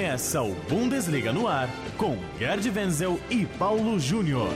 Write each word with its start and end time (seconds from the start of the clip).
Começa 0.00 0.40
o 0.40 0.54
Bundesliga 0.66 1.30
no 1.30 1.46
ar 1.46 1.68
com 1.98 2.16
Gerd 2.38 2.70
Wenzel 2.74 3.20
e 3.28 3.44
Paulo 3.44 4.00
Júnior. 4.00 4.48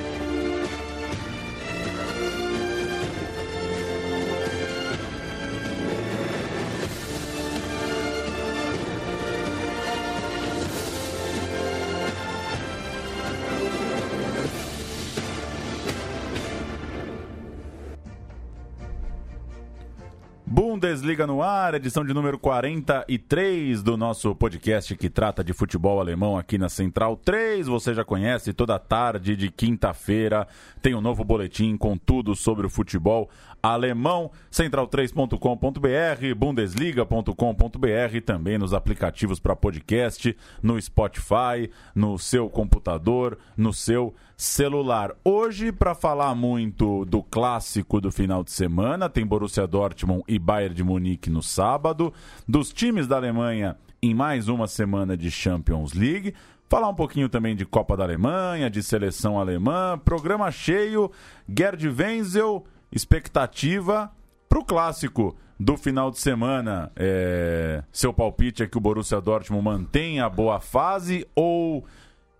Bundesliga 20.84 21.26
no 21.26 21.40
ar, 21.40 21.72
edição 21.72 22.04
de 22.04 22.12
número 22.12 22.38
43 22.38 23.82
do 23.82 23.96
nosso 23.96 24.34
podcast 24.34 24.94
que 24.94 25.08
trata 25.08 25.42
de 25.42 25.54
futebol 25.54 25.98
alemão 25.98 26.36
aqui 26.36 26.58
na 26.58 26.68
Central 26.68 27.16
3. 27.16 27.66
Você 27.68 27.94
já 27.94 28.04
conhece, 28.04 28.52
toda 28.52 28.78
tarde 28.78 29.34
de 29.34 29.50
quinta-feira 29.50 30.46
tem 30.82 30.94
um 30.94 31.00
novo 31.00 31.24
boletim 31.24 31.74
com 31.78 31.96
tudo 31.96 32.36
sobre 32.36 32.66
o 32.66 32.70
futebol 32.70 33.30
alemão. 33.72 34.30
Central3.com.br, 34.52 36.34
Bundesliga.com.br, 36.36 38.20
também 38.24 38.58
nos 38.58 38.74
aplicativos 38.74 39.40
para 39.40 39.56
podcast, 39.56 40.36
no 40.62 40.80
Spotify, 40.80 41.70
no 41.94 42.18
seu 42.18 42.50
computador, 42.50 43.38
no 43.56 43.72
seu 43.72 44.14
celular. 44.36 45.12
Hoje, 45.24 45.72
para 45.72 45.94
falar 45.94 46.34
muito 46.34 47.04
do 47.06 47.22
clássico 47.22 48.00
do 48.00 48.12
final 48.12 48.44
de 48.44 48.52
semana, 48.52 49.08
tem 49.08 49.24
Borussia 49.24 49.66
Dortmund 49.66 50.24
e 50.28 50.38
Bayern 50.38 50.74
de 50.74 50.84
Munique 50.84 51.30
no 51.30 51.42
sábado, 51.42 52.12
dos 52.46 52.72
times 52.72 53.06
da 53.06 53.16
Alemanha 53.16 53.76
em 54.02 54.12
mais 54.12 54.48
uma 54.48 54.66
semana 54.66 55.16
de 55.16 55.30
Champions 55.30 55.94
League. 55.94 56.34
Falar 56.68 56.88
um 56.88 56.94
pouquinho 56.94 57.28
também 57.28 57.54
de 57.54 57.64
Copa 57.64 57.96
da 57.96 58.04
Alemanha, 58.04 58.68
de 58.68 58.82
seleção 58.82 59.38
alemã, 59.38 59.98
programa 60.04 60.50
cheio, 60.50 61.10
Gerd 61.48 61.86
Wenzel, 61.88 62.64
expectativa 62.94 64.10
para 64.48 64.58
o 64.58 64.64
clássico 64.64 65.36
do 65.58 65.76
final 65.76 66.10
de 66.10 66.18
semana. 66.18 66.92
É... 66.96 67.82
Seu 67.92 68.12
palpite 68.12 68.62
é 68.62 68.66
que 68.66 68.78
o 68.78 68.80
Borussia 68.80 69.20
Dortmund 69.20 69.64
mantenha 69.64 70.26
a 70.26 70.30
boa 70.30 70.60
fase 70.60 71.26
ou 71.34 71.84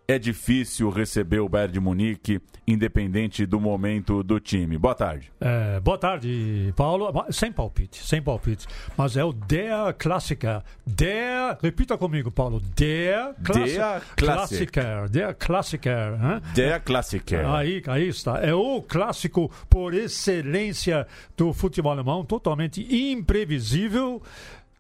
é 0.07 0.19
difícil 0.19 0.91
receber 0.91 1.41
o 1.41 1.49
Bayern 1.49 1.73
de 1.73 1.81
Munique, 1.81 2.41
independente 2.67 3.47
do 3.47 3.59
momento 3.59 4.23
do 4.23 4.39
time. 4.39 4.77
Boa 4.77 4.95
tarde. 4.95 5.33
É, 5.41 5.81
boa 5.81 5.97
tarde, 5.97 6.73
Paulo. 6.77 7.11
Sem 7.31 7.51
palpite, 7.51 8.05
sem 8.05 8.21
palpite. 8.21 8.67
Mas 8.97 9.17
é 9.17 9.25
o 9.25 9.33
Der 9.33 9.95
Klassiker. 9.95 10.63
Der, 10.87 11.57
repita 11.63 11.97
comigo, 11.97 12.31
Paulo. 12.31 12.61
Der, 12.77 13.35
Klassi 13.43 13.77
der 13.77 14.03
Klassiker. 14.17 15.09
Der 15.09 15.35
Klassiker. 15.35 16.19
Hein? 16.21 16.41
Der 16.55 16.81
Klassiker. 16.81 17.47
Aí, 17.47 17.83
aí 17.87 18.09
está. 18.09 18.39
É 18.41 18.55
o 18.55 18.83
clássico 18.83 19.51
por 19.71 19.95
excelência 19.95 21.07
do 21.37 21.53
futebol 21.53 21.93
alemão, 21.93 22.25
totalmente 22.25 22.83
imprevisível. 23.11 24.23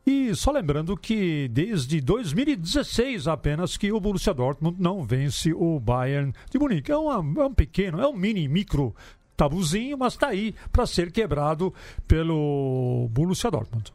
E 0.06 0.34
só 0.34 0.50
lembrando 0.50 0.96
que 0.96 1.48
desde 1.48 2.00
2016 2.00 3.26
apenas 3.26 3.76
que 3.76 3.90
o 3.90 3.98
Borussia 3.98 4.34
Dortmund 4.34 4.76
não 4.78 5.02
vence 5.02 5.52
o 5.54 5.80
Bayern 5.80 6.32
de 6.50 6.58
Munique. 6.58 6.92
É, 6.92 6.96
uma, 6.96 7.42
é 7.42 7.46
um 7.46 7.54
pequeno, 7.54 8.00
é 8.00 8.06
um 8.06 8.14
mini 8.14 8.46
micro 8.46 8.94
tabuzinho, 9.34 9.96
mas 9.96 10.12
está 10.12 10.28
aí 10.28 10.54
para 10.70 10.86
ser 10.86 11.10
quebrado 11.10 11.72
pelo 12.06 13.08
Borussia 13.10 13.50
Dortmund. 13.50 13.92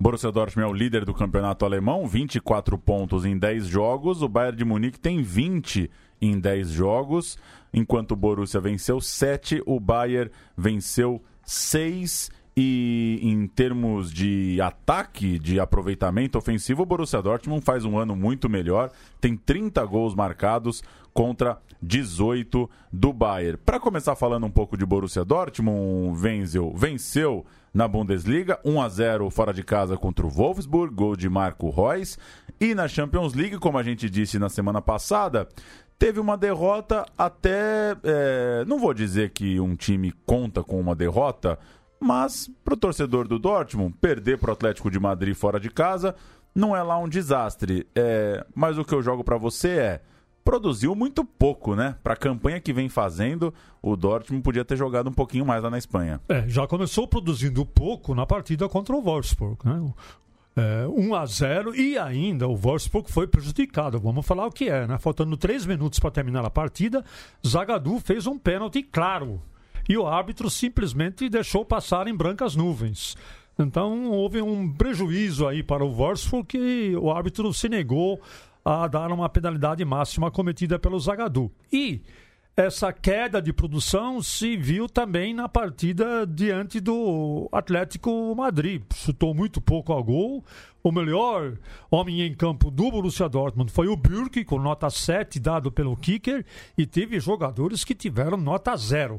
Borussia 0.00 0.32
Dortmund 0.32 0.68
é 0.68 0.70
o 0.70 0.74
líder 0.74 1.04
do 1.04 1.14
campeonato 1.14 1.64
alemão, 1.64 2.06
24 2.06 2.76
pontos 2.78 3.24
em 3.24 3.38
10 3.38 3.66
jogos. 3.66 4.22
O 4.22 4.28
Bayern 4.28 4.56
de 4.56 4.64
Munique 4.64 4.98
tem 4.98 5.22
20 5.22 5.90
em 6.20 6.40
10 6.40 6.70
jogos. 6.70 7.38
Enquanto 7.72 8.12
o 8.12 8.16
Borussia 8.16 8.60
venceu 8.60 9.00
7, 9.00 9.62
o 9.66 9.78
Bayern 9.78 10.30
venceu 10.56 11.22
6 11.44 12.30
e 12.56 13.18
em 13.22 13.46
termos 13.46 14.12
de 14.12 14.60
ataque, 14.60 15.38
de 15.38 15.58
aproveitamento 15.58 16.36
ofensivo, 16.36 16.82
o 16.82 16.86
Borussia 16.86 17.22
Dortmund 17.22 17.64
faz 17.64 17.84
um 17.84 17.98
ano 17.98 18.14
muito 18.14 18.48
melhor. 18.48 18.90
Tem 19.20 19.36
30 19.36 19.84
gols 19.86 20.14
marcados 20.14 20.82
contra 21.14 21.58
18 21.80 22.68
do 22.92 23.12
Bayern. 23.12 23.56
Para 23.56 23.80
começar 23.80 24.14
falando 24.14 24.44
um 24.44 24.50
pouco 24.50 24.76
de 24.76 24.84
Borussia 24.84 25.24
Dortmund, 25.24 26.20
Wenzel 26.20 26.72
venceu 26.76 27.44
na 27.72 27.88
Bundesliga, 27.88 28.60
1 28.64 28.82
a 28.82 28.88
0 28.88 29.30
fora 29.30 29.52
de 29.52 29.62
casa 29.62 29.96
contra 29.96 30.26
o 30.26 30.28
Wolfsburg, 30.28 30.94
gol 30.94 31.16
de 31.16 31.28
Marco 31.28 31.70
Reus. 31.70 32.18
E 32.60 32.74
na 32.74 32.86
Champions 32.86 33.32
League, 33.32 33.58
como 33.58 33.78
a 33.78 33.82
gente 33.82 34.10
disse 34.10 34.38
na 34.38 34.50
semana 34.50 34.82
passada, 34.82 35.48
teve 35.98 36.20
uma 36.20 36.36
derrota 36.36 37.06
até. 37.16 37.96
É, 38.04 38.64
não 38.66 38.78
vou 38.78 38.92
dizer 38.92 39.30
que 39.30 39.58
um 39.58 39.74
time 39.74 40.12
conta 40.26 40.62
com 40.62 40.78
uma 40.78 40.94
derrota, 40.94 41.58
mas, 42.02 42.50
para 42.64 42.74
o 42.74 42.76
torcedor 42.76 43.28
do 43.28 43.38
Dortmund, 43.38 43.94
perder 44.00 44.38
para 44.38 44.50
o 44.50 44.52
Atlético 44.52 44.90
de 44.90 44.98
Madrid 44.98 45.34
fora 45.34 45.60
de 45.60 45.70
casa 45.70 46.14
não 46.54 46.76
é 46.76 46.82
lá 46.82 46.98
um 46.98 47.08
desastre. 47.08 47.86
É... 47.94 48.44
Mas 48.54 48.76
o 48.76 48.84
que 48.84 48.94
eu 48.94 49.02
jogo 49.02 49.22
para 49.24 49.36
você 49.36 49.68
é. 49.68 50.00
Produziu 50.44 50.96
muito 50.96 51.24
pouco, 51.24 51.76
né? 51.76 51.94
Para 52.02 52.14
a 52.14 52.16
campanha 52.16 52.58
que 52.58 52.72
vem 52.72 52.88
fazendo, 52.88 53.54
o 53.80 53.94
Dortmund 53.94 54.42
podia 54.42 54.64
ter 54.64 54.76
jogado 54.76 55.08
um 55.08 55.12
pouquinho 55.12 55.46
mais 55.46 55.62
lá 55.62 55.70
na 55.70 55.78
Espanha. 55.78 56.20
É, 56.28 56.48
já 56.48 56.66
começou 56.66 57.06
produzindo 57.06 57.64
pouco 57.64 58.12
na 58.12 58.26
partida 58.26 58.68
contra 58.68 58.96
o 58.96 59.00
Wolfsburg, 59.00 59.58
né? 59.64 59.92
É, 60.56 60.86
1 60.88 61.14
a 61.14 61.24
0 61.24 61.76
e 61.76 61.96
ainda 61.96 62.48
o 62.48 62.56
Wolfsburg 62.56 63.08
foi 63.08 63.28
prejudicado. 63.28 64.00
Vamos 64.00 64.26
falar 64.26 64.44
o 64.46 64.50
que 64.50 64.68
é, 64.68 64.84
né? 64.84 64.98
Faltando 64.98 65.36
3 65.36 65.64
minutos 65.64 66.00
para 66.00 66.10
terminar 66.10 66.44
a 66.44 66.50
partida, 66.50 67.04
Zagadou 67.46 68.00
fez 68.00 68.26
um 68.26 68.36
pênalti 68.36 68.82
claro 68.82 69.40
e 69.88 69.96
o 69.96 70.06
árbitro 70.06 70.48
simplesmente 70.50 71.28
deixou 71.28 71.64
passar 71.64 72.06
em 72.06 72.14
brancas 72.14 72.56
nuvens. 72.56 73.16
Então 73.58 74.10
houve 74.10 74.40
um 74.40 74.72
prejuízo 74.72 75.46
aí 75.46 75.62
para 75.62 75.84
o 75.84 75.92
Wolfsburg 75.92 76.46
que 76.46 76.96
o 76.96 77.10
árbitro 77.10 77.52
se 77.52 77.68
negou 77.68 78.20
a 78.64 78.86
dar 78.86 79.10
uma 79.10 79.28
penalidade 79.28 79.84
máxima 79.84 80.30
cometida 80.30 80.78
pelo 80.78 80.98
Zagadou. 80.98 81.50
E 81.72 82.00
essa 82.54 82.92
queda 82.92 83.40
de 83.40 83.50
produção 83.50 84.20
se 84.20 84.58
viu 84.58 84.86
também 84.86 85.32
na 85.32 85.48
partida 85.48 86.26
diante 86.26 86.80
do 86.80 87.48
Atlético 87.50 88.34
Madrid. 88.34 88.82
Chutou 88.94 89.34
muito 89.34 89.58
pouco 89.58 89.90
ao 89.90 90.04
gol. 90.04 90.44
O 90.82 90.92
melhor 90.92 91.56
homem 91.90 92.20
em 92.20 92.34
campo 92.34 92.70
do 92.70 92.90
Borussia 92.90 93.26
Dortmund 93.26 93.72
foi 93.72 93.88
o 93.88 93.96
Burke, 93.96 94.44
com 94.44 94.58
nota 94.58 94.90
7 94.90 95.40
dado 95.40 95.72
pelo 95.72 95.96
kicker, 95.96 96.44
e 96.76 96.84
teve 96.84 97.18
jogadores 97.18 97.84
que 97.84 97.94
tiveram 97.94 98.36
nota 98.36 98.76
0 98.76 99.18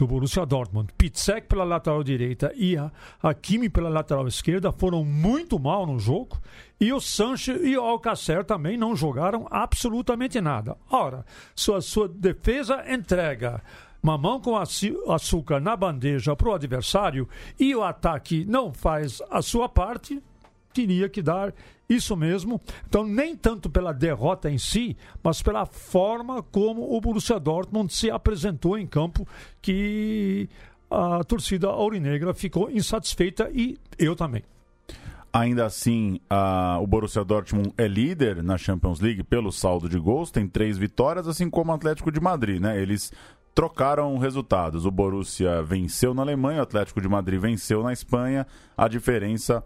do 0.00 0.06
Borussia 0.06 0.46
Dortmund. 0.46 0.94
Pitzek 0.96 1.46
pela 1.46 1.62
lateral 1.62 2.02
direita 2.02 2.50
e 2.56 2.74
a 2.74 2.90
Hakimi 3.22 3.68
pela 3.68 3.90
lateral 3.90 4.26
esquerda 4.26 4.72
foram 4.72 5.04
muito 5.04 5.58
mal 5.58 5.86
no 5.86 5.98
jogo. 5.98 6.40
E 6.80 6.90
o 6.90 7.00
Sancho 7.00 7.52
e 7.52 7.76
o 7.76 7.82
Alcacer 7.82 8.42
também 8.42 8.78
não 8.78 8.96
jogaram 8.96 9.46
absolutamente 9.50 10.40
nada. 10.40 10.74
Ora, 10.90 11.24
sua, 11.54 11.82
sua 11.82 12.08
defesa 12.08 12.82
entrega 12.90 13.62
mamão 14.02 14.40
com 14.40 14.56
açúcar 14.56 15.60
na 15.60 15.76
bandeja 15.76 16.34
para 16.34 16.48
o 16.48 16.54
adversário 16.54 17.28
e 17.58 17.74
o 17.74 17.82
ataque 17.82 18.46
não 18.46 18.72
faz 18.72 19.20
a 19.30 19.42
sua 19.42 19.68
parte, 19.68 20.22
teria 20.72 21.10
que 21.10 21.20
dar 21.20 21.52
isso 21.90 22.16
mesmo. 22.16 22.60
Então, 22.88 23.04
nem 23.04 23.36
tanto 23.36 23.68
pela 23.68 23.92
derrota 23.92 24.48
em 24.48 24.56
si, 24.56 24.96
mas 25.22 25.42
pela 25.42 25.66
forma 25.66 26.42
como 26.42 26.96
o 26.96 27.00
Borussia 27.00 27.38
Dortmund 27.38 27.92
se 27.92 28.10
apresentou 28.10 28.78
em 28.78 28.86
campo, 28.86 29.26
que 29.60 30.48
a 30.90 31.22
torcida 31.24 31.66
aurinegra 31.66 32.32
ficou 32.32 32.70
insatisfeita 32.70 33.50
e 33.52 33.76
eu 33.98 34.16
também. 34.16 34.42
Ainda 35.32 35.64
assim, 35.64 36.18
o 36.80 36.86
Borussia 36.86 37.24
Dortmund 37.24 37.72
é 37.78 37.86
líder 37.86 38.42
na 38.42 38.58
Champions 38.58 38.98
League 38.98 39.22
pelo 39.22 39.52
saldo 39.52 39.88
de 39.88 39.98
gols, 39.98 40.30
tem 40.30 40.48
três 40.48 40.76
vitórias, 40.76 41.28
assim 41.28 41.48
como 41.48 41.70
o 41.70 41.74
Atlético 41.74 42.10
de 42.10 42.20
Madrid, 42.20 42.60
né? 42.60 42.80
Eles 42.80 43.12
trocaram 43.54 44.18
resultados. 44.18 44.86
O 44.86 44.90
Borussia 44.90 45.62
venceu 45.62 46.14
na 46.14 46.22
Alemanha, 46.22 46.60
o 46.60 46.62
Atlético 46.62 47.00
de 47.00 47.08
Madrid 47.08 47.40
venceu 47.40 47.82
na 47.82 47.92
Espanha. 47.92 48.44
A 48.76 48.88
diferença 48.88 49.62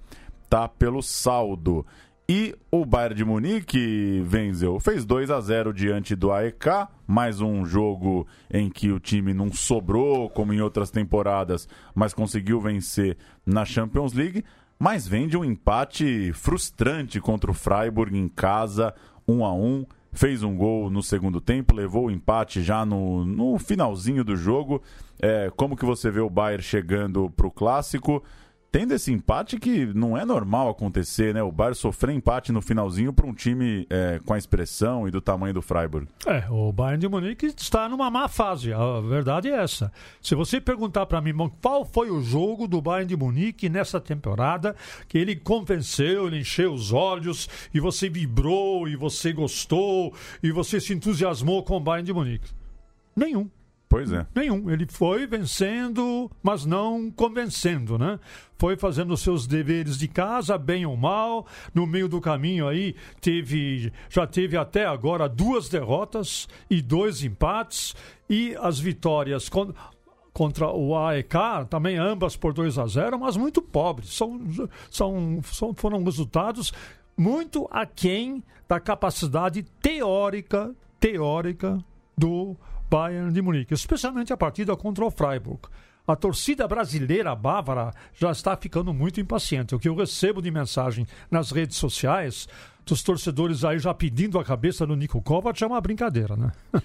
tá 0.50 0.68
pelo 0.68 1.00
saldo. 1.02 1.86
E 2.26 2.54
o 2.70 2.86
Bayern 2.86 3.14
de 3.14 3.22
Munique, 3.22 4.24
Wenzel, 4.32 4.80
fez 4.80 5.04
2 5.04 5.30
a 5.30 5.38
0 5.42 5.74
diante 5.74 6.16
do 6.16 6.32
AEK, 6.32 6.88
mais 7.06 7.42
um 7.42 7.66
jogo 7.66 8.26
em 8.50 8.70
que 8.70 8.90
o 8.90 8.98
time 8.98 9.34
não 9.34 9.52
sobrou, 9.52 10.30
como 10.30 10.50
em 10.54 10.60
outras 10.62 10.90
temporadas, 10.90 11.68
mas 11.94 12.14
conseguiu 12.14 12.58
vencer 12.62 13.18
na 13.44 13.66
Champions 13.66 14.14
League, 14.14 14.42
mas 14.78 15.06
vem 15.06 15.28
de 15.28 15.36
um 15.36 15.44
empate 15.44 16.32
frustrante 16.32 17.20
contra 17.20 17.50
o 17.50 17.54
Freiburg 17.54 18.16
em 18.16 18.26
casa, 18.26 18.94
1 19.28 19.44
a 19.44 19.52
1 19.52 19.84
fez 20.14 20.42
um 20.42 20.56
gol 20.56 20.88
no 20.88 21.02
segundo 21.02 21.40
tempo, 21.42 21.74
levou 21.74 22.06
o 22.06 22.10
empate 22.10 22.62
já 22.62 22.86
no, 22.86 23.26
no 23.26 23.58
finalzinho 23.58 24.24
do 24.24 24.36
jogo. 24.36 24.80
É, 25.20 25.50
como 25.56 25.76
que 25.76 25.84
você 25.84 26.10
vê 26.10 26.20
o 26.20 26.30
Bayern 26.30 26.62
chegando 26.62 27.28
para 27.30 27.46
o 27.46 27.50
Clássico? 27.50 28.22
Tendo 28.74 28.92
esse 28.92 29.12
empate 29.12 29.56
que 29.56 29.86
não 29.94 30.18
é 30.18 30.24
normal 30.24 30.68
acontecer, 30.68 31.32
né? 31.32 31.40
O 31.40 31.52
Bayern 31.52 31.76
sofrer 31.76 32.12
empate 32.12 32.50
no 32.50 32.60
finalzinho 32.60 33.12
para 33.12 33.24
um 33.24 33.32
time 33.32 33.86
é, 33.88 34.20
com 34.26 34.34
a 34.34 34.36
expressão 34.36 35.06
e 35.06 35.12
do 35.12 35.20
tamanho 35.20 35.54
do 35.54 35.62
Freiburg. 35.62 36.08
É, 36.26 36.44
o 36.50 36.72
Bayern 36.72 36.98
de 36.98 37.08
Munique 37.08 37.46
está 37.56 37.88
numa 37.88 38.10
má 38.10 38.26
fase, 38.26 38.72
a 38.72 38.98
verdade 38.98 39.48
é 39.48 39.62
essa. 39.62 39.92
Se 40.20 40.34
você 40.34 40.60
perguntar 40.60 41.06
para 41.06 41.20
mim 41.20 41.32
qual 41.62 41.84
foi 41.84 42.10
o 42.10 42.20
jogo 42.20 42.66
do 42.66 42.82
Bayern 42.82 43.06
de 43.06 43.16
Munique 43.16 43.68
nessa 43.68 44.00
temporada 44.00 44.74
que 45.06 45.18
ele 45.18 45.36
convenceu, 45.36 46.26
ele 46.26 46.40
encheu 46.40 46.74
os 46.74 46.92
olhos 46.92 47.48
e 47.72 47.78
você 47.78 48.08
vibrou 48.08 48.88
e 48.88 48.96
você 48.96 49.32
gostou 49.32 50.12
e 50.42 50.50
você 50.50 50.80
se 50.80 50.92
entusiasmou 50.92 51.62
com 51.62 51.76
o 51.76 51.80
Bayern 51.80 52.06
de 52.06 52.12
Munique? 52.12 52.50
Nenhum. 53.14 53.48
Pois 53.94 54.10
é. 54.10 54.26
Nenhum. 54.34 54.68
Ele 54.68 54.88
foi 54.90 55.24
vencendo, 55.24 56.28
mas 56.42 56.66
não 56.66 57.12
convencendo, 57.12 57.96
né? 57.96 58.18
Foi 58.58 58.76
fazendo 58.76 59.14
os 59.14 59.20
seus 59.20 59.46
deveres 59.46 59.96
de 59.96 60.08
casa, 60.08 60.58
bem 60.58 60.84
ou 60.84 60.96
mal. 60.96 61.46
No 61.72 61.86
meio 61.86 62.08
do 62.08 62.20
caminho 62.20 62.66
aí, 62.66 62.96
teve, 63.20 63.92
já 64.10 64.26
teve 64.26 64.56
até 64.56 64.84
agora 64.84 65.28
duas 65.28 65.68
derrotas 65.68 66.48
e 66.68 66.82
dois 66.82 67.22
empates. 67.22 67.94
E 68.28 68.56
as 68.56 68.80
vitórias 68.80 69.48
contra 70.32 70.72
o 70.72 70.98
AEK, 70.98 71.68
também 71.70 71.96
ambas 71.96 72.36
por 72.36 72.52
2 72.52 72.76
a 72.80 72.88
0, 72.88 73.16
mas 73.16 73.36
muito 73.36 73.62
pobres. 73.62 74.12
São, 74.12 74.40
são, 74.90 75.40
são, 75.44 75.72
foram 75.72 76.02
resultados 76.02 76.72
muito 77.16 77.68
aquém 77.70 78.42
da 78.66 78.80
capacidade 78.80 79.62
teórica, 79.62 80.74
teórica 80.98 81.78
do 82.18 82.56
Bayern 82.94 83.32
de 83.32 83.42
Munique, 83.42 83.74
especialmente 83.74 84.32
a 84.32 84.36
partida 84.36 84.76
contra 84.76 85.04
o 85.04 85.10
Freiburg. 85.10 85.62
A 86.06 86.14
torcida 86.14 86.68
brasileira 86.68 87.34
bávara 87.34 87.90
já 88.14 88.30
está 88.30 88.56
ficando 88.56 88.94
muito 88.94 89.20
impaciente. 89.20 89.74
O 89.74 89.80
que 89.80 89.88
eu 89.88 89.96
recebo 89.96 90.40
de 90.40 90.48
mensagem 90.48 91.04
nas 91.28 91.50
redes 91.50 91.76
sociais 91.76 92.46
dos 92.86 93.02
torcedores 93.02 93.64
aí 93.64 93.80
já 93.80 93.92
pedindo 93.92 94.38
a 94.38 94.44
cabeça 94.44 94.86
do 94.86 94.94
Nico 94.94 95.20
Kovac 95.20 95.60
é 95.60 95.66
uma 95.66 95.80
brincadeira, 95.80 96.36
né? 96.36 96.52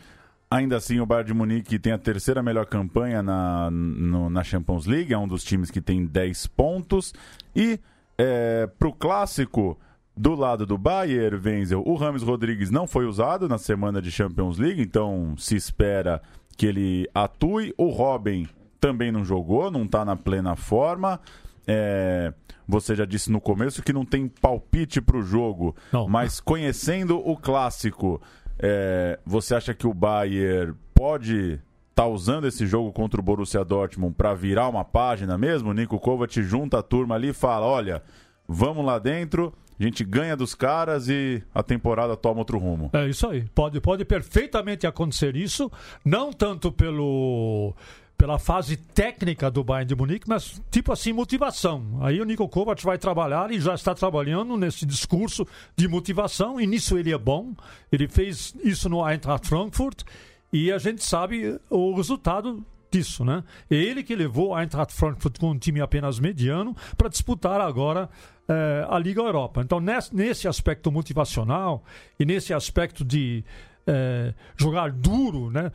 Ainda 0.49 0.77
assim, 0.77 0.99
o 0.99 1.05
Bayern 1.05 1.27
de 1.27 1.33
Munique 1.35 1.77
tem 1.77 1.93
a 1.93 1.97
terceira 1.99 2.41
melhor 2.41 2.65
campanha 2.65 3.21
na, 3.21 3.69
no, 3.69 4.31
na 4.31 4.43
Champions 4.43 4.87
League, 4.87 5.13
é 5.13 5.17
um 5.17 5.27
dos 5.27 5.43
times 5.43 5.69
que 5.69 5.79
tem 5.79 6.07
10 6.07 6.47
pontos. 6.47 7.13
E 7.55 7.79
é, 8.17 8.65
para 8.65 8.87
o 8.87 8.93
clássico, 8.93 9.79
do 10.19 10.35
lado 10.35 10.65
do 10.65 10.77
Bayern, 10.77 11.39
Wenzel, 11.41 11.81
o 11.85 11.95
Rames 11.95 12.21
Rodrigues 12.21 12.69
não 12.69 12.85
foi 12.85 13.05
usado 13.05 13.47
na 13.47 13.57
semana 13.57 14.01
de 14.01 14.11
Champions 14.11 14.57
League, 14.57 14.81
então 14.81 15.33
se 15.37 15.55
espera 15.55 16.21
que 16.57 16.65
ele 16.65 17.09
atue. 17.15 17.73
O 17.77 17.87
Robin 17.87 18.45
também 18.81 19.13
não 19.13 19.23
jogou, 19.23 19.71
não 19.71 19.85
está 19.85 20.03
na 20.03 20.17
plena 20.17 20.57
forma. 20.57 21.21
É, 21.65 22.33
você 22.67 22.95
já 22.95 23.05
disse 23.05 23.31
no 23.31 23.39
começo 23.39 23.81
que 23.81 23.93
não 23.93 24.03
tem 24.03 24.27
palpite 24.27 24.99
para 24.99 25.15
o 25.15 25.21
jogo, 25.21 25.73
não. 25.93 26.05
mas 26.09 26.41
conhecendo 26.41 27.17
o 27.17 27.37
clássico, 27.37 28.21
é, 28.57 29.17
você 29.25 29.55
acha 29.55 29.73
que 29.73 29.87
o 29.87 29.93
Bayern 29.93 30.75
pode 30.93 31.53
estar 31.53 31.61
tá 31.95 32.07
usando 32.07 32.45
esse 32.45 32.67
jogo 32.67 32.91
contra 32.91 33.21
o 33.21 33.23
Borussia 33.23 33.63
Dortmund 33.63 34.15
para 34.15 34.33
virar 34.33 34.67
uma 34.67 34.83
página 34.83 35.37
mesmo? 35.37 35.69
O 35.69 35.73
Nico 35.73 35.97
Kovac 35.97 36.41
junta 36.41 36.79
a 36.79 36.83
turma 36.83 37.15
ali 37.15 37.29
e 37.29 37.33
fala: 37.33 37.65
olha, 37.65 38.03
vamos 38.45 38.85
lá 38.85 38.99
dentro 38.99 39.53
a 39.79 39.83
gente 39.83 40.03
ganha 40.03 40.35
dos 40.35 40.53
caras 40.53 41.07
e 41.07 41.41
a 41.53 41.63
temporada 41.63 42.15
toma 42.17 42.39
outro 42.39 42.57
rumo. 42.57 42.89
É 42.93 43.07
isso 43.07 43.27
aí. 43.27 43.45
Pode, 43.55 43.79
pode 43.79 44.03
perfeitamente 44.03 44.85
acontecer 44.85 45.35
isso, 45.35 45.71
não 46.03 46.33
tanto 46.33 46.71
pelo 46.71 47.73
pela 48.17 48.37
fase 48.37 48.75
técnica 48.75 49.49
do 49.49 49.63
Bayern 49.63 49.87
de 49.87 49.95
Munique, 49.95 50.27
mas 50.27 50.61
tipo 50.69 50.91
assim, 50.91 51.13
motivação. 51.13 51.99
Aí 52.01 52.19
o 52.19 52.25
Nico 52.25 52.49
Kovac 52.49 52.83
vai 52.83 52.97
trabalhar 52.97 53.49
e 53.49 53.61
já 53.61 53.73
está 53.73 53.95
trabalhando 53.95 54.57
nesse 54.57 54.85
discurso 54.85 55.47
de 55.73 55.87
motivação, 55.87 56.59
e 56.59 56.67
nisso 56.67 56.97
ele 56.97 57.13
é 57.13 57.17
bom. 57.17 57.55
Ele 57.89 58.09
fez 58.09 58.53
isso 58.61 58.89
no 58.89 59.07
Eintracht 59.07 59.47
Frankfurt 59.47 60.03
e 60.51 60.69
a 60.69 60.77
gente 60.77 61.01
sabe 61.01 61.57
o 61.69 61.95
resultado 61.95 62.61
disso, 62.91 63.23
né? 63.23 63.43
Ele 63.69 64.03
que 64.03 64.15
levou 64.15 64.53
a 64.53 64.61
Eintracht 64.63 64.93
Frankfurt 64.93 65.39
com 65.39 65.51
um 65.51 65.57
time 65.57 65.81
apenas 65.81 66.19
mediano 66.19 66.75
para 66.97 67.09
disputar 67.09 67.61
agora 67.61 68.09
eh, 68.47 68.85
a 68.89 68.97
Liga 68.97 69.21
Europa. 69.21 69.61
Então, 69.61 69.79
nesse, 69.79 70.15
nesse, 70.15 70.47
aspecto 70.47 70.91
motivacional 70.91 71.83
e 72.19 72.25
nesse 72.25 72.53
aspecto 72.53 73.05
de 73.05 73.43
eh, 73.85 74.33
jogar 74.57 74.91
duro, 74.91 75.51
né? 75.51 75.71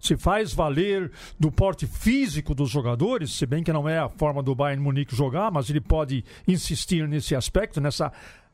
se 0.00 0.16
faz 0.16 0.52
valer 0.52 1.10
do 1.38 1.50
porte 1.50 1.86
físico 1.86 2.54
dos 2.54 2.70
jogadores, 2.70 3.32
se 3.32 3.46
bem 3.46 3.62
que 3.62 3.72
não 3.72 3.88
é 3.88 3.98
a 3.98 4.08
forma 4.08 4.42
do 4.42 4.54
Bayern 4.54 4.82
Munique 4.82 5.14
jogar, 5.14 5.50
mas 5.50 5.68
ele 5.68 5.80
pode 5.80 6.24
insistir 6.46 7.06
nesse 7.08 7.34
aspecto, 7.34 7.80
nessa 7.80 8.12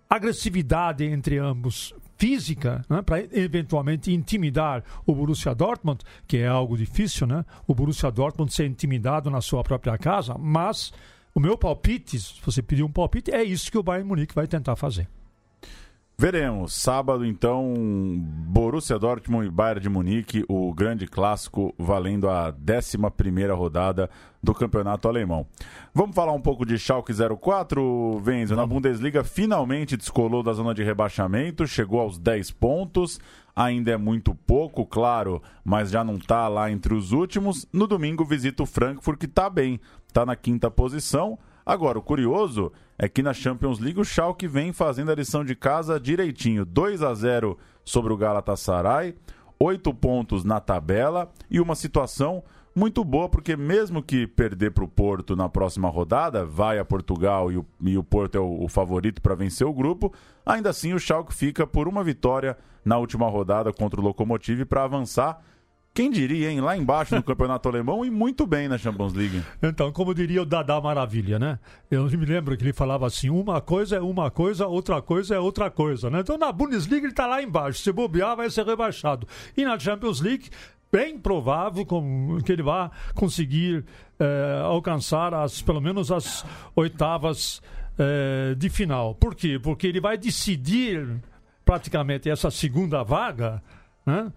agressividade 0.09 1.05
entre 1.05 1.39
ambos 1.39 1.95
física 2.17 2.85
né, 2.89 3.03
para 3.03 3.21
eventualmente 3.33 4.13
intimidar 4.13 4.83
o 5.07 5.15
Borussia 5.15 5.55
Dortmund, 5.55 6.03
que 6.27 6.39
é 6.39 6.47
algo 6.47 6.77
difícil, 6.77 7.27
né? 7.27 7.45
O 7.67 7.75
Borussia 7.75 8.11
Dortmund 8.11 8.53
ser 8.53 8.67
intimidado 8.67 9.31
na 9.31 9.41
sua 9.41 9.63
própria 9.63 9.99
casa, 9.99 10.37
mas 10.39 10.93
o 11.35 11.41
meu 11.41 11.59
palpite, 11.59 12.19
se 12.19 12.35
você 12.45 12.63
pedir 12.63 12.83
um 12.83 12.91
palpite, 12.91 13.31
é 13.33 13.43
isso 13.43 13.71
que 13.71 13.79
o 13.79 13.83
Bayern 13.83 14.09
Munique 14.09 14.35
vai 14.35 14.47
tentar 14.47 14.77
fazer. 14.77 15.09
Veremos. 16.25 16.73
Sábado, 16.73 17.23
então, 17.27 17.75
Borussia 18.49 18.99
Dortmund 18.99 19.47
e 19.47 19.51
Bayern 19.51 19.83
de 19.83 19.91
Munique, 19.91 20.43
o 20.49 20.73
grande 20.73 21.07
clássico 21.07 21.75
valendo 21.79 22.31
a 22.31 22.47
11 22.49 22.97
rodada 23.53 24.09
do 24.43 24.55
campeonato 24.55 25.07
alemão. 25.07 25.47
Vamos 25.93 26.17
falar 26.17 26.33
um 26.33 26.41
pouco 26.41 26.65
de 26.65 26.79
Schalke 26.79 27.13
04, 27.13 28.19
Venzo. 28.21 28.57
Na 28.57 28.65
Bundesliga, 28.65 29.23
finalmente 29.23 29.99
descolou 29.99 30.43
da 30.43 30.55
zona 30.55 30.73
de 30.73 30.83
rebaixamento, 30.83 31.67
chegou 31.67 32.01
aos 32.01 32.19
10 32.19 32.53
pontos. 32.53 33.21
Ainda 33.55 33.91
é 33.91 33.99
muito 33.99 34.35
pouco, 34.35 34.87
claro, 34.87 35.43
mas 35.63 35.91
já 35.91 36.03
não 36.03 36.15
está 36.15 36.49
lá 36.49 36.71
entre 36.71 36.95
os 36.95 37.13
últimos. 37.13 37.69
No 37.71 37.87
domingo, 37.87 38.25
visita 38.25 38.63
o 38.63 38.67
Frankfurt, 38.67 39.19
que 39.19 39.27
está 39.27 39.51
bem, 39.51 39.79
está 40.09 40.25
na 40.25 40.35
quinta 40.35 40.71
posição 40.71 41.39
Agora, 41.67 41.99
o 41.99 42.03
curioso 42.03 42.71
é 42.99 43.09
que 43.09 43.23
na 43.23 43.33
Champions 43.33 43.79
League 43.79 44.01
o 44.01 44.05
Schalke 44.05 44.47
vem 44.47 44.73
fazendo 44.73 45.11
a 45.11 45.15
lição 45.15 45.45
de 45.45 45.55
casa 45.55 45.99
direitinho. 45.99 46.65
2 46.65 47.03
a 47.03 47.15
0 47.15 47.59
sobre 47.85 48.13
o 48.13 48.17
Galatasaray, 48.17 49.15
8 49.59 49.93
pontos 49.95 50.45
na 50.45 50.61
tabela 50.61 51.31
e 51.51 51.61
uma 51.61 51.75
situação 51.75 52.43
muito 52.75 53.05
boa, 53.05 53.29
porque 53.29 53.57
mesmo 53.57 54.03
que 54.03 54.27
perder 54.27 54.73
para 54.73 54.83
o 54.83 54.89
Porto 54.89 55.37
na 55.37 55.49
próxima 55.49 55.89
rodada, 55.89 56.45
vai 56.45 56.79
a 56.79 56.85
Portugal 56.85 57.53
e 57.53 57.57
o, 57.57 57.67
e 57.81 57.97
o 57.97 58.03
Porto 58.03 58.37
é 58.37 58.41
o, 58.41 58.65
o 58.65 58.69
favorito 58.69 59.23
para 59.23 59.37
vencer 59.37 59.67
o 59.67 59.73
grupo, 59.73 60.13
ainda 60.45 60.71
assim 60.71 60.93
o 60.93 60.99
Schalke 60.99 61.33
fica 61.33 61.67
por 61.67 61.87
uma 61.87 62.03
vitória 62.03 62.59
na 62.85 62.99
última 62.99 63.29
rodada 63.29 63.73
contra 63.73 64.01
o 64.01 64.03
Lokomotiv 64.03 64.65
para 64.65 64.85
avançar 64.85 65.41
quem 65.95 66.11
diria, 66.11 66.51
hein? 66.51 66.61
Lá 66.61 66.77
embaixo 66.77 67.15
no 67.15 67.23
campeonato 67.23 67.69
alemão 67.71 68.05
e 68.05 68.11
muito 68.11 68.45
bem 68.47 68.67
na 68.67 68.77
Champions 68.77 69.15
League. 69.15 69.43
Então, 69.63 69.93
como 69.93 70.13
diria 70.13 70.43
o 70.43 70.45
Dadá 70.45 70.81
Maravilha, 70.81 71.39
né? 71.39 71.59
Eu 71.89 72.05
me 72.05 72.27
lembro 72.27 72.57
que 72.57 72.65
ele 72.65 72.73
falava 72.73 73.07
assim: 73.07 73.31
uma 73.31 73.61
coisa 73.61 73.97
é 73.97 74.01
uma 74.01 74.29
coisa, 74.31 74.67
outra 74.67 75.01
coisa 75.01 75.37
é 75.37 75.39
outra 75.39 75.71
coisa, 75.71 76.11
né? 76.11 76.21
Então, 76.21 76.37
na 76.37 76.51
Bundesliga 76.51 77.07
ele 77.07 77.13
está 77.13 77.29
lá 77.29 77.41
embaixo. 77.41 77.79
Se 77.79 77.93
bobear, 77.93 78.37
vai 78.37 78.51
ser 78.51 78.67
rebaixado. 78.67 79.27
E 79.57 79.65
na 79.65 79.79
Champions 79.79 80.21
League, 80.21 80.51
bem 80.91 81.19
provável 81.19 81.87
que 82.45 82.53
ele 82.53 82.63
vá 82.63 82.91
conseguir 83.15 83.85
eh, 84.19 84.61
alcançar 84.65 85.33
as, 85.33 85.63
pelo 85.63 85.81
menos 85.81 86.11
as 86.11 86.45
oitavas 86.75 87.63
eh, 87.99 88.55
de 88.57 88.69
final. 88.69 89.15
Por 89.15 89.35
quê? 89.35 89.59
Porque 89.61 89.87
ele 89.87 90.01
vai 90.01 90.17
decidir 90.17 91.21
praticamente 91.65 92.29
essa 92.29 92.51
segunda 92.51 93.03
vaga, 93.03 93.63
né? 94.05 94.33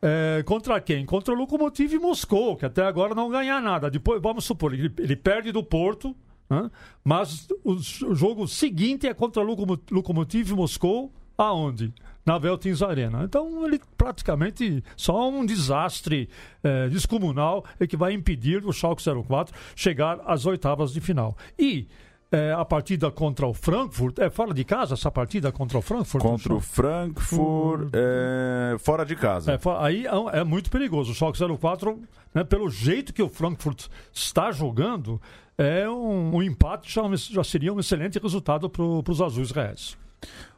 É, 0.00 0.42
contra 0.44 0.80
quem? 0.80 1.04
Contra 1.04 1.34
o 1.34 1.36
Lokomotiv 1.36 1.94
Moscou, 1.94 2.56
que 2.56 2.64
até 2.64 2.84
agora 2.84 3.14
não 3.14 3.28
ganha 3.28 3.60
nada. 3.60 3.90
Depois, 3.90 4.22
vamos 4.22 4.44
supor, 4.44 4.72
ele, 4.72 4.92
ele 4.98 5.16
perde 5.16 5.50
do 5.50 5.62
Porto, 5.62 6.14
né? 6.48 6.70
mas 7.04 7.48
o, 7.64 7.72
o, 7.72 8.14
jogo 8.14 8.46
seguinte 8.46 9.06
é 9.06 9.14
contra 9.14 9.42
o 9.42 9.78
Lokomotiv 9.90 10.52
Moscou, 10.52 11.12
aonde? 11.36 11.92
Na 12.24 12.36
Veltins 12.36 12.82
Arena. 12.82 13.24
Então, 13.24 13.64
ele 13.66 13.80
praticamente 13.96 14.84
só 14.96 15.30
um 15.30 15.46
desastre 15.46 16.28
é, 16.62 16.86
descomunal 16.88 17.64
é 17.80 17.86
que 17.86 17.96
vai 17.96 18.12
impedir 18.12 18.66
o 18.66 18.72
Schalke 18.72 19.02
04 19.02 19.54
chegar 19.74 20.20
às 20.26 20.44
oitavas 20.44 20.92
de 20.92 21.00
final. 21.00 21.36
E 21.58 21.88
é, 22.30 22.52
a 22.52 22.64
partida 22.64 23.10
contra 23.10 23.46
o 23.46 23.54
Frankfurt. 23.54 24.18
É 24.18 24.30
fora 24.30 24.52
de 24.52 24.64
casa 24.64 24.94
essa 24.94 25.10
partida 25.10 25.50
contra 25.50 25.78
o 25.78 25.82
Frankfurt? 25.82 26.22
Contra 26.22 26.54
o 26.54 26.60
Frankfurt, 26.60 27.90
é, 27.92 28.76
fora 28.78 29.04
de 29.04 29.16
casa. 29.16 29.52
É, 29.52 29.58
aí 29.78 30.06
é, 30.06 30.40
é, 30.40 30.44
muito 30.44 30.70
perigoso. 30.70 31.12
O 31.12 31.14
Schalke 31.14 31.38
04, 31.58 32.00
né, 32.34 32.44
pelo 32.44 32.68
jeito 32.70 33.12
que 33.12 33.22
o 33.22 33.28
Frankfurt 33.28 33.86
está 34.12 34.52
jogando, 34.52 35.20
é 35.56 35.88
um, 35.88 36.36
um 36.36 36.42
empate 36.42 36.92
já, 36.92 37.02
já, 37.16 37.44
seria 37.44 37.72
um 37.72 37.80
excelente 37.80 38.18
resultado 38.18 38.68
para 38.68 38.82
os 38.82 39.20
azuis 39.20 39.50
reais. 39.50 39.96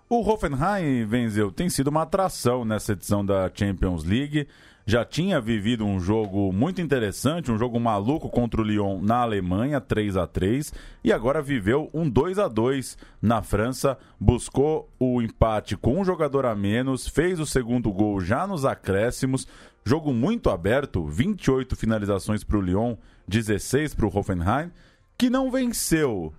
O 0.08 0.28
Hoffenheim, 0.28 1.06
Wenzel, 1.08 1.52
tem 1.52 1.70
sido 1.70 1.86
uma 1.86 2.02
atração 2.02 2.64
nessa 2.64 2.92
edição 2.92 3.24
da 3.24 3.50
Champions 3.54 4.02
League. 4.02 4.48
Já 4.86 5.04
tinha 5.04 5.40
vivido 5.40 5.84
um 5.84 6.00
jogo 6.00 6.52
muito 6.52 6.80
interessante, 6.80 7.50
um 7.50 7.58
jogo 7.58 7.78
maluco 7.78 8.28
contra 8.28 8.60
o 8.60 8.64
Lyon 8.64 9.00
na 9.00 9.18
Alemanha, 9.18 9.80
3 9.80 10.16
a 10.16 10.26
3 10.26 10.72
e 11.04 11.12
agora 11.12 11.42
viveu 11.42 11.90
um 11.92 12.08
2 12.08 12.38
a 12.38 12.48
2 12.48 12.98
na 13.20 13.42
França, 13.42 13.98
buscou 14.18 14.90
o 14.98 15.20
empate 15.22 15.76
com 15.76 16.00
um 16.00 16.04
jogador 16.04 16.46
a 16.46 16.54
menos, 16.54 17.06
fez 17.06 17.38
o 17.38 17.46
segundo 17.46 17.92
gol 17.92 18.20
já 18.20 18.46
nos 18.46 18.64
acréscimos, 18.64 19.46
jogo 19.84 20.12
muito 20.12 20.50
aberto, 20.50 21.04
28 21.06 21.76
finalizações 21.76 22.44
para 22.44 22.58
o 22.58 22.62
Lyon, 22.62 22.96
16 23.28 23.94
para 23.94 24.06
o 24.06 24.16
Hoffenheim, 24.16 24.70
que 25.16 25.30
não 25.30 25.50
venceu, 25.50 26.32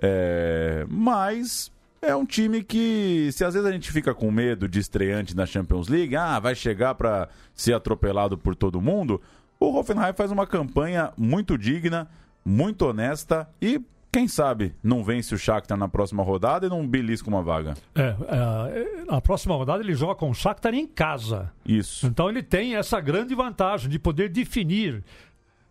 é... 0.00 0.86
mas 0.88 1.70
é 2.00 2.14
um 2.14 2.24
time 2.24 2.62
que, 2.62 3.30
se 3.32 3.44
às 3.44 3.54
vezes 3.54 3.68
a 3.68 3.72
gente 3.72 3.90
fica 3.90 4.14
com 4.14 4.30
medo 4.30 4.68
de 4.68 4.78
estreante 4.78 5.36
na 5.36 5.46
Champions 5.46 5.88
League, 5.88 6.14
ah, 6.16 6.38
vai 6.38 6.54
chegar 6.54 6.94
para 6.94 7.28
ser 7.54 7.74
atropelado 7.74 8.38
por 8.38 8.54
todo 8.54 8.80
mundo, 8.80 9.20
o 9.58 9.76
Hoffenheim 9.76 10.12
faz 10.12 10.30
uma 10.30 10.46
campanha 10.46 11.12
muito 11.16 11.58
digna, 11.58 12.08
muito 12.44 12.86
honesta 12.86 13.48
e 13.60 13.80
quem 14.10 14.26
sabe 14.26 14.74
não 14.82 15.04
vence 15.04 15.34
o 15.34 15.38
Shakhtar 15.38 15.76
na 15.76 15.88
próxima 15.88 16.22
rodada 16.22 16.66
e 16.66 16.70
não 16.70 16.86
belisca 16.86 17.28
uma 17.28 17.42
vaga. 17.42 17.74
É, 17.94 18.16
é, 18.28 19.04
na 19.04 19.20
próxima 19.20 19.54
rodada 19.54 19.82
ele 19.82 19.94
joga 19.94 20.14
com 20.14 20.30
o 20.30 20.34
Shakhtar 20.34 20.74
em 20.74 20.86
casa. 20.86 21.52
Isso. 21.64 22.06
Então 22.06 22.28
ele 22.28 22.42
tem 22.42 22.74
essa 22.76 23.00
grande 23.00 23.34
vantagem 23.34 23.90
de 23.90 23.98
poder 23.98 24.30
definir 24.30 25.04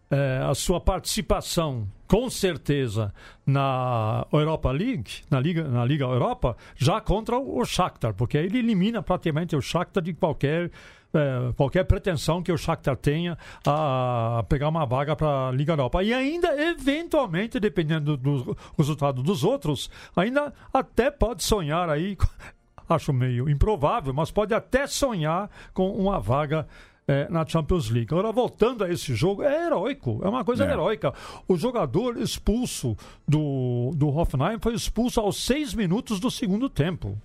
é, 0.10 0.42
a 0.44 0.54
sua 0.56 0.80
participação, 0.80 1.88
com 2.08 2.30
certeza, 2.30 3.14
na 3.46 4.26
Europa 4.32 4.72
League, 4.72 5.24
na 5.30 5.40
Liga, 5.40 5.64
na 5.64 5.84
Liga 5.84 6.06
Europa, 6.06 6.56
já 6.76 7.02
contra 7.02 7.38
o 7.38 7.64
Shakhtar, 7.66 8.14
porque 8.14 8.38
ele 8.38 8.60
elimina 8.60 9.02
praticamente 9.04 9.56
o 9.56 9.62
Shakhtar 9.62 10.02
de 10.04 10.14
qualquer 10.14 10.72
é, 11.14 11.54
qualquer 11.54 11.86
pretensão 11.86 12.44
que 12.44 12.52
o 12.52 12.58
Shakhtar 12.58 12.96
tenha 12.98 13.38
a 13.66 14.44
pegar 14.50 14.68
uma 14.68 14.86
vaga 14.86 15.16
para 15.16 15.48
a 15.48 15.52
Liga 15.52 15.74
Europa. 15.74 16.04
E 16.04 16.14
ainda, 16.14 16.50
eventualmente, 16.62 17.60
dependendo 17.60 18.18
do 18.18 18.56
resultado 18.78 19.24
dos 19.24 19.44
outros, 19.44 19.90
ainda 20.16 20.54
até 20.74 21.10
pode 21.10 21.44
sonhar 21.44 21.90
aí, 21.90 22.18
acho 22.90 23.14
meio 23.14 23.50
improvável, 23.50 24.14
mas 24.14 24.32
pode 24.32 24.54
até 24.54 24.86
sonhar 24.86 25.50
com 25.74 25.90
uma 25.92 26.20
vaga 26.20 26.68
é, 27.08 27.28
na 27.30 27.46
Champions 27.46 27.90
League. 27.90 28.08
Agora, 28.12 28.32
voltando 28.32 28.84
a 28.84 28.90
esse 28.90 29.16
jogo, 29.16 29.42
é 29.42 29.66
heróico, 29.66 30.20
é 30.24 30.28
uma 30.28 30.44
coisa 30.44 30.66
é. 30.66 30.72
heróica. 30.72 31.14
O 31.48 31.56
jogador 31.56 32.18
expulso 32.18 32.98
do, 33.28 33.92
do 33.96 34.10
Hoffenheim 34.10 34.60
foi 34.60 34.74
expulso 34.74 35.20
aos 35.20 35.44
seis 35.44 35.74
minutos 35.74 36.20
do 36.20 36.30
segundo 36.30 36.70
tempo. 36.70 37.18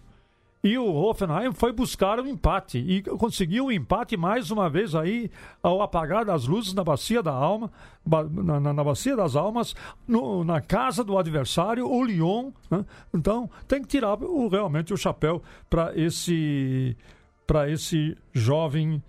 E 0.65 0.79
o 0.79 0.95
Hoffenheim 0.95 1.53
foi 1.53 1.73
buscar 1.73 2.21
o 2.21 2.23
um 2.23 2.27
empate 2.29 2.79
e 2.79 3.03
conseguiu 3.03 3.65
o 3.65 3.67
um 3.67 3.73
empate 3.73 4.17
mais 4.17 4.53
uma 4.53 4.71
vez 4.71 4.95
aí 4.95 5.29
ao 5.61 5.83
apagar 5.83 6.31
as 6.31 6.47
luzes 6.47 6.73
na 6.73 6.85
bacia 6.85 7.21
da 7.21 7.33
alma, 7.33 7.69
na, 8.07 8.61
na, 8.61 8.73
na 8.73 8.85
bacia 8.85 9.17
das 9.17 9.35
almas, 9.35 9.75
no, 10.07 10.45
na 10.45 10.61
casa 10.61 11.03
do 11.03 11.19
adversário, 11.19 11.91
o 11.91 12.05
Lyon. 12.05 12.53
Né? 12.71 12.85
Então 13.13 13.51
tem 13.67 13.83
que 13.83 13.89
tirar 13.89 14.15
o, 14.23 14.47
realmente 14.47 14.95
o 14.95 14.97
chapéu 14.97 15.43
para 15.69 15.99
esse 15.99 16.97
para 17.45 17.69
esse 17.69 18.17
jovem 18.33 19.03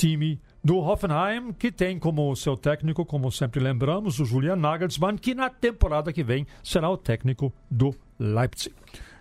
time 0.00 0.40
do 0.64 0.78
Hoffenheim, 0.78 1.52
que 1.52 1.70
tem 1.70 1.98
como 1.98 2.34
seu 2.34 2.56
técnico, 2.56 3.04
como 3.04 3.30
sempre 3.30 3.60
lembramos, 3.60 4.18
o 4.18 4.24
Julian 4.24 4.56
Nagelsmann, 4.56 5.18
que 5.18 5.34
na 5.34 5.50
temporada 5.50 6.10
que 6.10 6.24
vem 6.24 6.46
será 6.64 6.88
o 6.88 6.96
técnico 6.96 7.52
do 7.70 7.94
Leipzig. 8.18 8.74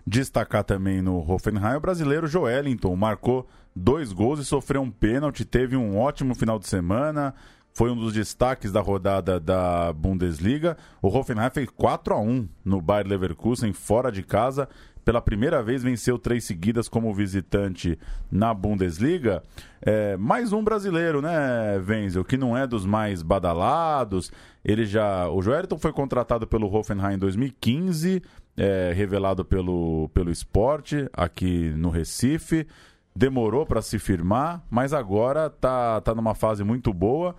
Destacar 0.07 0.63
também 0.63 1.01
no 1.01 1.19
Hoffenheim 1.19 1.75
o 1.75 1.81
brasileiro 1.81 2.27
Joelinton, 2.27 2.95
marcou 2.95 3.45
dois 3.75 4.13
gols 4.13 4.39
e 4.39 4.45
sofreu 4.45 4.81
um 4.81 4.89
pênalti, 4.89 5.43
teve 5.43 5.75
um 5.75 5.97
ótimo 5.99 6.33
final 6.33 6.57
de 6.57 6.67
semana, 6.67 7.35
foi 7.73 7.91
um 7.91 7.95
dos 7.95 8.13
destaques 8.13 8.71
da 8.71 8.81
rodada 8.81 9.39
da 9.39 9.93
Bundesliga. 9.93 10.77
O 11.01 11.07
Hoffenheim 11.07 11.49
fez 11.49 11.69
4 11.69 12.13
a 12.13 12.19
1 12.19 12.47
no 12.63 12.81
Bayer 12.81 13.07
Leverkusen 13.07 13.73
fora 13.73 14.11
de 14.11 14.23
casa 14.23 14.67
pela 15.03 15.21
primeira 15.21 15.63
vez 15.63 15.83
venceu 15.83 16.17
três 16.17 16.43
seguidas 16.43 16.87
como 16.87 17.13
visitante 17.13 17.97
na 18.31 18.53
Bundesliga. 18.53 19.41
É, 19.81 20.17
mais 20.17 20.51
um 20.51 20.63
brasileiro, 20.63 21.21
né, 21.21 21.77
Wenzel, 21.87 22.23
que 22.23 22.37
não 22.37 22.55
é 22.55 22.67
dos 22.67 22.85
mais 22.85 23.21
badalados. 23.21 24.31
Ele 24.63 24.85
já, 24.85 25.29
o 25.29 25.41
Joelton 25.41 25.77
foi 25.77 25.93
contratado 25.93 26.45
pelo 26.45 26.73
Hoffenheim 26.73 27.15
em 27.15 27.17
2015, 27.17 28.21
é, 28.57 28.91
revelado 28.93 29.45
pelo 29.45 30.09
pelo 30.13 30.29
esporte 30.29 31.09
aqui 31.13 31.69
no 31.75 31.89
Recife. 31.89 32.67
Demorou 33.15 33.65
para 33.65 33.81
se 33.81 33.97
firmar, 33.97 34.63
mas 34.69 34.93
agora 34.93 35.49
tá 35.49 36.01
tá 36.01 36.13
numa 36.13 36.35
fase 36.35 36.63
muito 36.63 36.93
boa. 36.93 37.35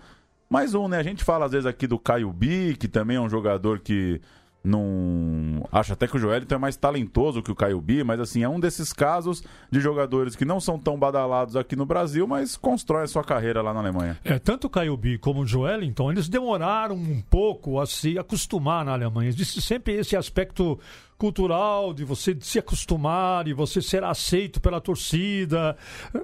Mais 0.48 0.74
um, 0.74 0.88
né? 0.88 0.98
A 0.98 1.02
gente 1.02 1.22
fala 1.22 1.46
às 1.46 1.52
vezes 1.52 1.66
aqui 1.66 1.86
do 1.86 1.98
Caio 1.98 2.32
Bi, 2.32 2.74
que 2.76 2.88
também 2.88 3.16
é 3.16 3.20
um 3.20 3.28
jogador 3.28 3.78
que 3.78 4.20
não 4.62 5.66
acho 5.72 5.92
até 5.92 6.06
que 6.06 6.16
o 6.16 6.18
Joelito 6.18 6.54
é 6.54 6.58
mais 6.58 6.76
talentoso 6.76 7.42
que 7.42 7.50
o 7.50 7.54
Caio 7.54 7.80
Bi, 7.80 8.04
mas 8.04 8.20
assim, 8.20 8.42
é 8.42 8.48
um 8.48 8.60
desses 8.60 8.92
casos 8.92 9.42
de 9.70 9.80
jogadores 9.80 10.36
que 10.36 10.44
não 10.44 10.60
são 10.60 10.78
tão 10.78 10.98
badalados 10.98 11.56
aqui 11.56 11.74
no 11.74 11.86
Brasil, 11.86 12.26
mas 12.26 12.56
constrói 12.56 13.04
a 13.04 13.06
sua 13.06 13.24
carreira 13.24 13.62
lá 13.62 13.72
na 13.72 13.80
Alemanha. 13.80 14.18
É, 14.22 14.38
tanto 14.38 14.66
o 14.66 14.70
Caio 14.70 14.96
Bi 14.96 15.16
como 15.18 15.40
o 15.40 15.46
Joelinton, 15.46 16.12
eles 16.12 16.28
demoraram 16.28 16.94
um 16.94 17.22
pouco 17.22 17.80
a 17.80 17.86
se 17.86 18.18
acostumar 18.18 18.84
na 18.84 18.92
Alemanha. 18.92 19.28
Existe 19.30 19.62
sempre 19.62 19.94
esse 19.94 20.14
aspecto 20.16 20.78
cultural 21.16 21.92
de 21.92 22.02
você 22.02 22.34
se 22.40 22.58
acostumar 22.58 23.46
e 23.46 23.52
você 23.52 23.82
ser 23.82 24.02
aceito 24.02 24.60
pela 24.60 24.80
torcida. 24.80 25.76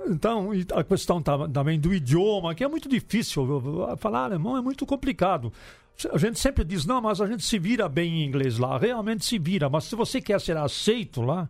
Então, 0.08 0.50
a 0.74 0.82
questão 0.82 1.22
também 1.22 1.78
do 1.78 1.92
idioma, 1.92 2.54
que 2.54 2.64
é 2.64 2.68
muito 2.68 2.88
difícil. 2.88 3.46
Falar 3.98 4.24
alemão 4.24 4.56
é 4.56 4.62
muito 4.62 4.86
complicado. 4.86 5.52
A 6.12 6.18
gente 6.18 6.38
sempre 6.38 6.62
diz, 6.62 6.84
não, 6.84 7.00
mas 7.00 7.20
a 7.22 7.26
gente 7.26 7.42
se 7.42 7.58
vira 7.58 7.88
bem 7.88 8.20
em 8.20 8.26
inglês 8.26 8.58
lá. 8.58 8.76
Realmente 8.78 9.24
se 9.24 9.38
vira, 9.38 9.70
mas 9.70 9.84
se 9.84 9.96
você 9.96 10.20
quer 10.20 10.38
ser 10.40 10.56
aceito 10.56 11.22
lá, 11.22 11.48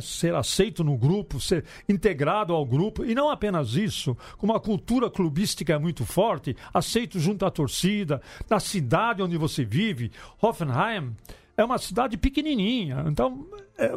ser 0.00 0.34
aceito 0.34 0.82
no 0.82 0.96
grupo, 0.96 1.38
ser 1.38 1.64
integrado 1.86 2.54
ao 2.54 2.64
grupo, 2.64 3.04
e 3.04 3.14
não 3.14 3.30
apenas 3.30 3.74
isso, 3.74 4.16
como 4.38 4.54
a 4.54 4.60
cultura 4.60 5.10
clubística 5.10 5.74
é 5.74 5.78
muito 5.78 6.06
forte, 6.06 6.56
aceito 6.72 7.20
junto 7.20 7.44
à 7.44 7.50
torcida, 7.50 8.22
na 8.48 8.58
cidade 8.58 9.22
onde 9.22 9.36
você 9.36 9.64
vive, 9.64 10.10
Hoffenheim 10.40 11.14
é 11.56 11.64
uma 11.64 11.78
cidade 11.78 12.16
pequenininha. 12.16 13.04
Então, 13.06 13.46
é, 13.78 13.90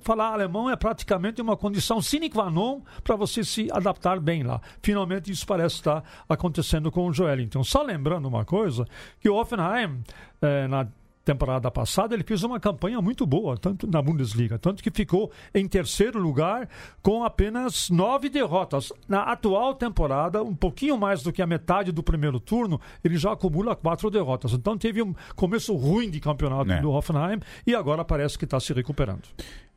falar 0.00 0.32
alemão 0.32 0.70
é 0.70 0.76
praticamente 0.76 1.40
uma 1.40 1.56
condição 1.56 2.00
sine 2.00 2.30
qua 2.30 2.50
non 2.50 2.82
para 3.02 3.16
você 3.16 3.42
se 3.44 3.68
adaptar 3.72 4.20
bem 4.20 4.42
lá. 4.42 4.60
Finalmente, 4.82 5.30
isso 5.30 5.46
parece 5.46 5.76
estar 5.76 6.04
acontecendo 6.28 6.90
com 6.90 7.06
o 7.06 7.12
Joel. 7.12 7.40
Então, 7.40 7.64
só 7.64 7.82
lembrando 7.82 8.26
uma 8.26 8.44
coisa, 8.44 8.86
que 9.20 9.28
o 9.28 9.34
Offenheim, 9.34 10.02
é, 10.40 10.66
na 10.68 10.86
temporada 11.24 11.70
passada, 11.70 12.14
ele 12.14 12.24
fez 12.24 12.42
uma 12.42 12.58
campanha 12.58 13.00
muito 13.00 13.26
boa, 13.26 13.56
tanto 13.56 13.86
na 13.86 14.02
Bundesliga, 14.02 14.58
tanto 14.58 14.82
que 14.82 14.90
ficou 14.90 15.30
em 15.54 15.66
terceiro 15.66 16.18
lugar 16.18 16.68
com 17.02 17.24
apenas 17.24 17.90
nove 17.90 18.28
derrotas. 18.28 18.92
Na 19.08 19.22
atual 19.22 19.74
temporada, 19.74 20.42
um 20.42 20.54
pouquinho 20.54 20.98
mais 20.98 21.22
do 21.22 21.32
que 21.32 21.42
a 21.42 21.46
metade 21.46 21.92
do 21.92 22.02
primeiro 22.02 22.40
turno, 22.40 22.80
ele 23.04 23.16
já 23.16 23.32
acumula 23.32 23.76
quatro 23.76 24.10
derrotas. 24.10 24.52
Então 24.52 24.76
teve 24.76 25.02
um 25.02 25.14
começo 25.36 25.74
ruim 25.74 26.10
de 26.10 26.20
campeonato 26.20 26.72
é. 26.72 26.80
do 26.80 26.90
Hoffenheim 26.90 27.40
e 27.66 27.74
agora 27.74 28.04
parece 28.04 28.38
que 28.38 28.44
está 28.44 28.58
se 28.58 28.72
recuperando. 28.72 29.22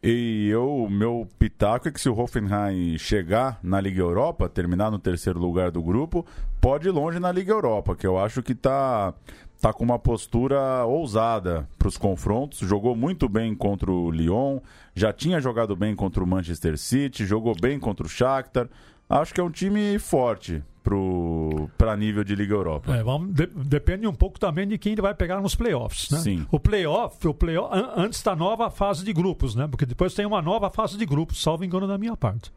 E 0.07 0.49
eu, 0.49 0.87
meu 0.87 1.27
pitaco 1.39 1.87
é 1.87 1.91
que 1.91 1.99
se 1.99 2.07
o 2.07 2.15
Hoffenheim 2.15 2.95
chegar 2.95 3.59
na 3.63 3.81
Liga 3.81 4.01
Europa, 4.01 4.47
terminar 4.47 4.91
no 4.91 4.99
terceiro 4.99 5.39
lugar 5.39 5.71
do 5.71 5.81
grupo, 5.81 6.23
pode 6.61 6.87
ir 6.87 6.91
longe 6.91 7.19
na 7.19 7.31
Liga 7.31 7.51
Europa, 7.51 7.95
que 7.95 8.05
eu 8.05 8.15
acho 8.15 8.43
que 8.43 8.51
está 8.51 9.15
tá 9.61 9.73
com 9.73 9.83
uma 9.83 9.99
postura 9.99 10.85
ousada 10.85 11.67
para 11.77 11.87
os 11.87 11.97
confrontos. 11.97 12.59
Jogou 12.59 12.95
muito 12.95 13.27
bem 13.27 13.55
contra 13.55 13.91
o 13.91 14.11
Lyon, 14.11 14.59
já 14.95 15.11
tinha 15.11 15.39
jogado 15.39 15.75
bem 15.75 15.95
contra 15.95 16.23
o 16.23 16.27
Manchester 16.27 16.77
City, 16.77 17.25
jogou 17.25 17.55
bem 17.59 17.79
contra 17.79 18.05
o 18.05 18.09
Shakhtar. 18.09 18.67
Acho 19.09 19.33
que 19.33 19.41
é 19.41 19.43
um 19.43 19.51
time 19.51 19.99
forte 19.99 20.63
para 21.77 21.97
nível 21.97 22.23
de 22.23 22.35
Liga 22.35 22.53
Europa. 22.53 22.95
É, 22.95 23.03
vamos, 23.03 23.33
de, 23.33 23.47
depende 23.47 24.07
um 24.07 24.13
pouco 24.13 24.39
também 24.39 24.67
de 24.67 24.77
quem 24.77 24.91
ele 24.93 25.01
vai 25.01 25.15
pegar 25.15 25.41
nos 25.41 25.55
playoffs, 25.55 26.09
né? 26.11 26.19
Sim. 26.19 26.45
O 26.51 26.59
playoff, 26.59 27.27
o 27.27 27.33
playoff 27.33 27.69
antes 27.95 28.21
da 28.21 28.35
nova 28.35 28.69
fase 28.69 29.03
de 29.03 29.11
grupos, 29.11 29.55
né? 29.55 29.67
Porque 29.67 29.85
depois 29.85 30.13
tem 30.13 30.25
uma 30.25 30.41
nova 30.41 30.69
fase 30.69 30.97
de 30.97 31.05
grupos, 31.05 31.41
salvo 31.41 31.65
engano 31.65 31.87
da 31.87 31.97
minha 31.97 32.15
parte. 32.15 32.51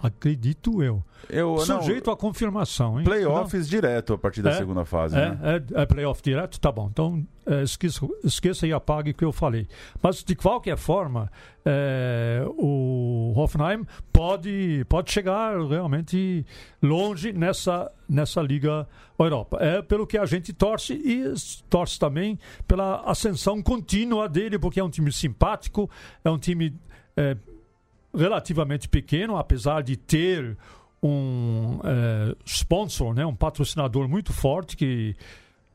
Acredito 0.00 0.82
eu. 0.82 1.02
eu 1.28 1.58
Sujeito 1.58 2.06
não, 2.06 2.12
à 2.12 2.16
confirmação, 2.16 2.98
hein? 2.98 3.04
Playoffs 3.04 3.64
não. 3.64 3.68
direto 3.68 4.12
a 4.12 4.18
partir 4.18 4.42
da 4.42 4.50
é, 4.50 4.54
segunda 4.54 4.84
fase, 4.84 5.16
é, 5.16 5.30
né? 5.30 5.38
É, 5.74 5.82
é 5.82 5.86
playoff 5.86 6.22
direto? 6.22 6.60
Tá 6.60 6.70
bom. 6.70 6.88
Então, 6.90 7.26
é, 7.44 7.62
esqueça, 7.62 8.06
esqueça 8.22 8.66
e 8.66 8.72
apague 8.72 9.10
o 9.10 9.14
que 9.14 9.24
eu 9.24 9.32
falei. 9.32 9.66
Mas, 10.00 10.22
de 10.22 10.36
qualquer 10.36 10.76
forma, 10.76 11.30
é, 11.64 12.44
o 12.46 13.32
Hoffenheim 13.34 13.84
pode, 14.12 14.84
pode 14.88 15.10
chegar 15.10 15.58
realmente 15.66 16.46
longe 16.80 17.32
nessa, 17.32 17.90
nessa 18.08 18.40
Liga 18.40 18.86
Europa. 19.18 19.58
É 19.60 19.82
pelo 19.82 20.06
que 20.06 20.16
a 20.16 20.26
gente 20.26 20.52
torce 20.52 20.92
e 20.94 21.34
torce 21.68 21.98
também 21.98 22.38
pela 22.68 23.02
ascensão 23.02 23.60
contínua 23.60 24.28
dele, 24.28 24.60
porque 24.60 24.78
é 24.78 24.84
um 24.84 24.90
time 24.90 25.10
simpático, 25.10 25.90
é 26.24 26.30
um 26.30 26.38
time 26.38 26.72
é, 27.16 27.36
relativamente 28.18 28.88
pequeno, 28.88 29.36
apesar 29.36 29.82
de 29.82 29.96
ter 29.96 30.56
um 31.02 31.78
é, 31.84 32.36
sponsor, 32.44 33.14
né, 33.14 33.24
um 33.24 33.34
patrocinador 33.34 34.08
muito 34.08 34.32
forte 34.32 34.76
que 34.76 35.14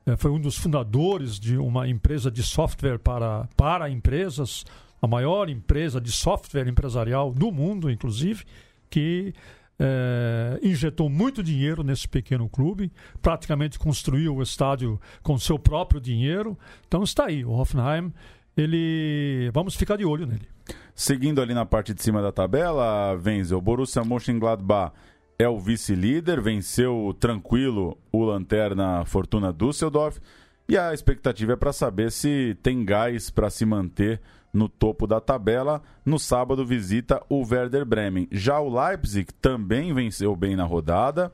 é, 0.06 0.16
foi 0.18 0.32
um 0.32 0.40
dos 0.40 0.58
fundadores 0.58 1.40
de 1.40 1.58
uma 1.58 1.88
empresa 1.88 2.30
de 2.30 2.44
software 2.44 3.00
para, 3.00 3.48
para 3.56 3.90
empresas, 3.90 4.66
a 5.02 5.08
maior 5.08 5.50
empresa 5.50 6.00
de 6.00 6.12
software 6.12 6.68
empresarial 6.68 7.32
do 7.32 7.52
mundo, 7.52 7.90
inclusive, 7.90 8.44
que 8.90 9.34
é, 9.80 10.60
injetou 10.62 11.10
muito 11.10 11.42
dinheiro 11.42 11.84
nesse 11.84 12.08
pequeno 12.08 12.50
clube, 12.50 12.92
praticamente 13.22 13.80
construiu 13.80 14.36
o 14.36 14.44
estádio 14.44 15.00
com 15.22 15.38
seu 15.38 15.58
próprio 15.58 16.02
dinheiro. 16.02 16.58
Então 16.88 17.04
está 17.04 17.26
aí, 17.26 17.44
o 17.46 17.52
Hoffenheim, 17.52 18.14
ele 18.56 19.50
vamos 19.54 19.76
ficar 19.76 19.98
de 19.98 20.06
olho 20.06 20.26
nele. 20.26 20.53
Seguindo 20.96 21.42
ali 21.42 21.54
na 21.54 21.66
parte 21.66 21.94
de 21.94 22.04
cima 22.04 22.22
da 22.22 22.32
tabela, 22.32 23.14
Wenzel, 23.14 23.60
Borussia 23.60 24.04
Mönchengladbach 24.04 24.94
é 25.40 25.48
o 25.48 25.60
vice-líder, 25.60 26.40
venceu 26.40 27.16
tranquilo 27.20 27.98
o 28.12 28.24
Lanterna 28.24 29.04
Fortuna 29.06 29.52
Düsseldorf 29.52 30.20
e 30.68 30.78
a 30.78 30.94
expectativa 30.94 31.54
é 31.54 31.56
para 31.56 31.74
saber 31.74 32.12
se 32.12 32.58
tem 32.62 32.86
gás 32.86 33.30
para 33.30 33.50
se 33.50 33.66
manter 33.66 34.22
no 34.54 34.70
topo 34.70 35.08
da 35.08 35.20
tabela. 35.20 35.82
No 36.06 36.20
sábado 36.20 36.66
visita 36.66 37.22
o 37.28 37.44
Werder 37.44 37.84
Bremen. 37.86 38.28
Já 38.32 38.60
o 38.60 38.70
Leipzig 38.70 39.34
também 39.42 39.94
venceu 39.94 40.36
bem 40.36 40.56
na 40.56 40.64
rodada, 40.64 41.32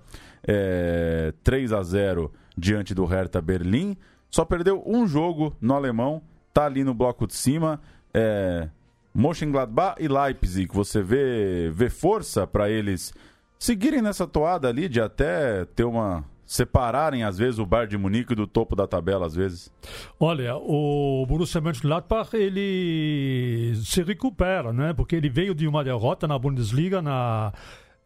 é, 0.48 1.34
3 1.44 1.74
a 1.74 1.84
0 1.84 2.32
diante 2.58 2.96
do 2.96 3.06
Hertha 3.06 3.42
Berlim. 3.42 3.98
Só 4.32 4.46
perdeu 4.46 4.82
um 4.86 5.06
jogo 5.06 5.56
no 5.60 5.76
alemão, 5.76 6.22
tá 6.54 6.66
ali 6.66 6.84
no 6.84 6.94
bloco 6.94 7.28
de 7.28 7.36
cima. 7.36 7.80
É, 8.14 8.70
Mönchengladbach 9.14 9.96
e 10.00 10.08
Leipzig, 10.08 10.70
você 10.74 11.02
vê, 11.02 11.70
vê 11.72 11.90
força 11.90 12.46
para 12.46 12.70
eles 12.70 13.14
seguirem 13.58 14.02
nessa 14.02 14.26
toada 14.26 14.68
ali 14.68 14.88
de 14.88 15.02
até 15.02 15.66
ter 15.66 15.84
uma 15.84 16.24
separarem 16.46 17.24
às 17.24 17.38
vezes 17.38 17.60
o 17.60 17.66
Bayern 17.66 17.92
de 17.92 17.98
Munique 17.98 18.34
do 18.34 18.48
topo 18.48 18.76
da 18.76 18.88
tabela 18.88 19.28
às 19.28 19.36
vezes? 19.36 19.72
Olha, 20.20 20.56
o 20.56 21.24
Borussia 21.28 21.62
Mönchengladbach 21.62 22.36
ele 22.36 23.76
se 23.76 24.02
recupera, 24.02 24.74
né? 24.74 24.92
Porque 24.92 25.16
ele 25.16 25.30
veio 25.30 25.54
de 25.54 25.68
uma 25.68 25.84
derrota 25.84 26.28
na 26.28 26.40
Bundesliga 26.40 27.04
na 27.04 27.54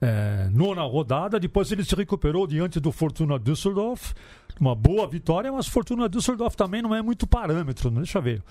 é, 0.02 0.50
nona 0.52 0.82
rodada, 0.82 1.40
depois 1.40 1.72
ele 1.72 1.86
se 1.86 1.96
recuperou 1.96 2.46
diante 2.46 2.82
do 2.82 2.92
Fortuna 2.92 3.40
Düsseldorf, 3.40 4.14
uma 4.60 4.76
boa 4.76 5.08
vitória, 5.08 5.50
mas 5.50 5.66
Fortuna 5.66 6.10
Düsseldorf 6.10 6.58
também 6.58 6.82
não 6.82 6.94
é 6.94 7.02
muito 7.02 7.26
parâmetro, 7.26 7.90
né? 7.90 7.98
deixa 8.02 8.18
eu 8.18 8.22
ver. 8.22 8.44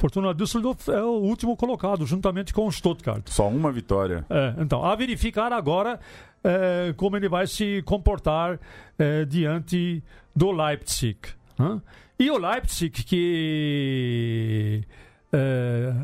Fortuna 0.00 0.32
Düsseldorf 0.32 0.88
é 0.88 1.02
o 1.02 1.20
último 1.20 1.54
colocado, 1.54 2.06
juntamente 2.06 2.54
com 2.54 2.66
o 2.66 2.72
Stuttgart. 2.72 3.28
Só 3.28 3.48
uma 3.48 3.70
vitória. 3.70 4.24
É, 4.30 4.54
então, 4.58 4.82
a 4.82 4.96
verificar 4.96 5.52
agora 5.52 6.00
é, 6.42 6.94
como 6.96 7.18
ele 7.18 7.28
vai 7.28 7.46
se 7.46 7.82
comportar 7.82 8.58
é, 8.98 9.26
diante 9.26 10.02
do 10.34 10.50
Leipzig. 10.50 11.18
Né? 11.58 11.82
E 12.18 12.30
o 12.30 12.38
Leipzig, 12.38 13.04
que 13.04 14.82
é, 15.30 15.94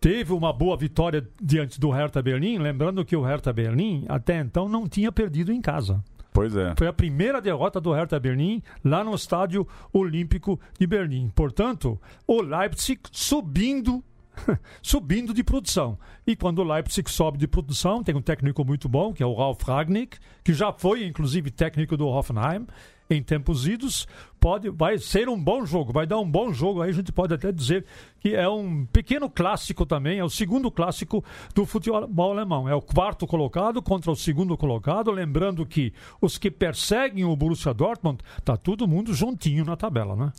teve 0.00 0.32
uma 0.32 0.52
boa 0.52 0.76
vitória 0.76 1.24
diante 1.40 1.78
do 1.78 1.90
Hertha 1.90 2.20
Berlim, 2.20 2.58
lembrando 2.58 3.04
que 3.04 3.14
o 3.14 3.22
Hertha 3.22 3.52
Berlim 3.52 4.04
até 4.08 4.40
então 4.40 4.68
não 4.68 4.88
tinha 4.88 5.12
perdido 5.12 5.52
em 5.52 5.60
casa. 5.60 6.02
Pois 6.36 6.54
é. 6.54 6.74
Foi 6.76 6.86
a 6.86 6.92
primeira 6.92 7.40
derrota 7.40 7.80
do 7.80 7.90
Hertha 7.92 8.20
Berlim 8.20 8.62
lá 8.84 9.02
no 9.02 9.14
Estádio 9.14 9.66
Olímpico 9.90 10.60
de 10.78 10.86
Berlim. 10.86 11.32
Portanto, 11.34 11.98
o 12.26 12.42
Leipzig 12.42 13.00
subindo 13.10 14.04
subindo 14.82 15.32
de 15.32 15.42
produção. 15.42 15.98
E 16.26 16.34
quando 16.36 16.60
o 16.60 16.64
Leipzig 16.64 17.10
sobe 17.10 17.38
de 17.38 17.46
produção, 17.46 18.02
tem 18.02 18.14
um 18.14 18.22
técnico 18.22 18.64
muito 18.64 18.88
bom, 18.88 19.12
que 19.12 19.22
é 19.22 19.26
o 19.26 19.34
Ralf 19.34 19.62
Ragnick, 19.62 20.18
que 20.44 20.52
já 20.52 20.72
foi, 20.72 21.04
inclusive, 21.04 21.50
técnico 21.50 21.96
do 21.96 22.06
Hoffenheim 22.06 22.66
em 23.08 23.22
tempos 23.22 23.66
idos, 23.66 24.06
pode, 24.40 24.68
vai 24.68 24.98
ser 24.98 25.28
um 25.28 25.40
bom 25.40 25.64
jogo, 25.64 25.92
vai 25.92 26.06
dar 26.06 26.18
um 26.18 26.28
bom 26.28 26.52
jogo. 26.52 26.82
Aí 26.82 26.90
a 26.90 26.92
gente 26.92 27.12
pode 27.12 27.32
até 27.32 27.52
dizer 27.52 27.84
que 28.20 28.34
é 28.34 28.48
um 28.48 28.84
pequeno 28.86 29.30
clássico 29.30 29.86
também, 29.86 30.18
é 30.18 30.24
o 30.24 30.30
segundo 30.30 30.70
clássico 30.70 31.24
do 31.54 31.64
futebol 31.64 32.32
alemão. 32.32 32.68
É 32.68 32.74
o 32.74 32.82
quarto 32.82 33.26
colocado 33.26 33.80
contra 33.80 34.10
o 34.10 34.16
segundo 34.16 34.56
colocado. 34.56 35.10
Lembrando 35.10 35.64
que 35.64 35.92
os 36.20 36.36
que 36.36 36.50
perseguem 36.50 37.24
o 37.24 37.36
Borussia 37.36 37.72
Dortmund, 37.72 38.18
tá 38.44 38.56
todo 38.56 38.88
mundo 38.88 39.14
juntinho 39.14 39.64
na 39.64 39.76
tabela, 39.76 40.16
né? 40.16 40.32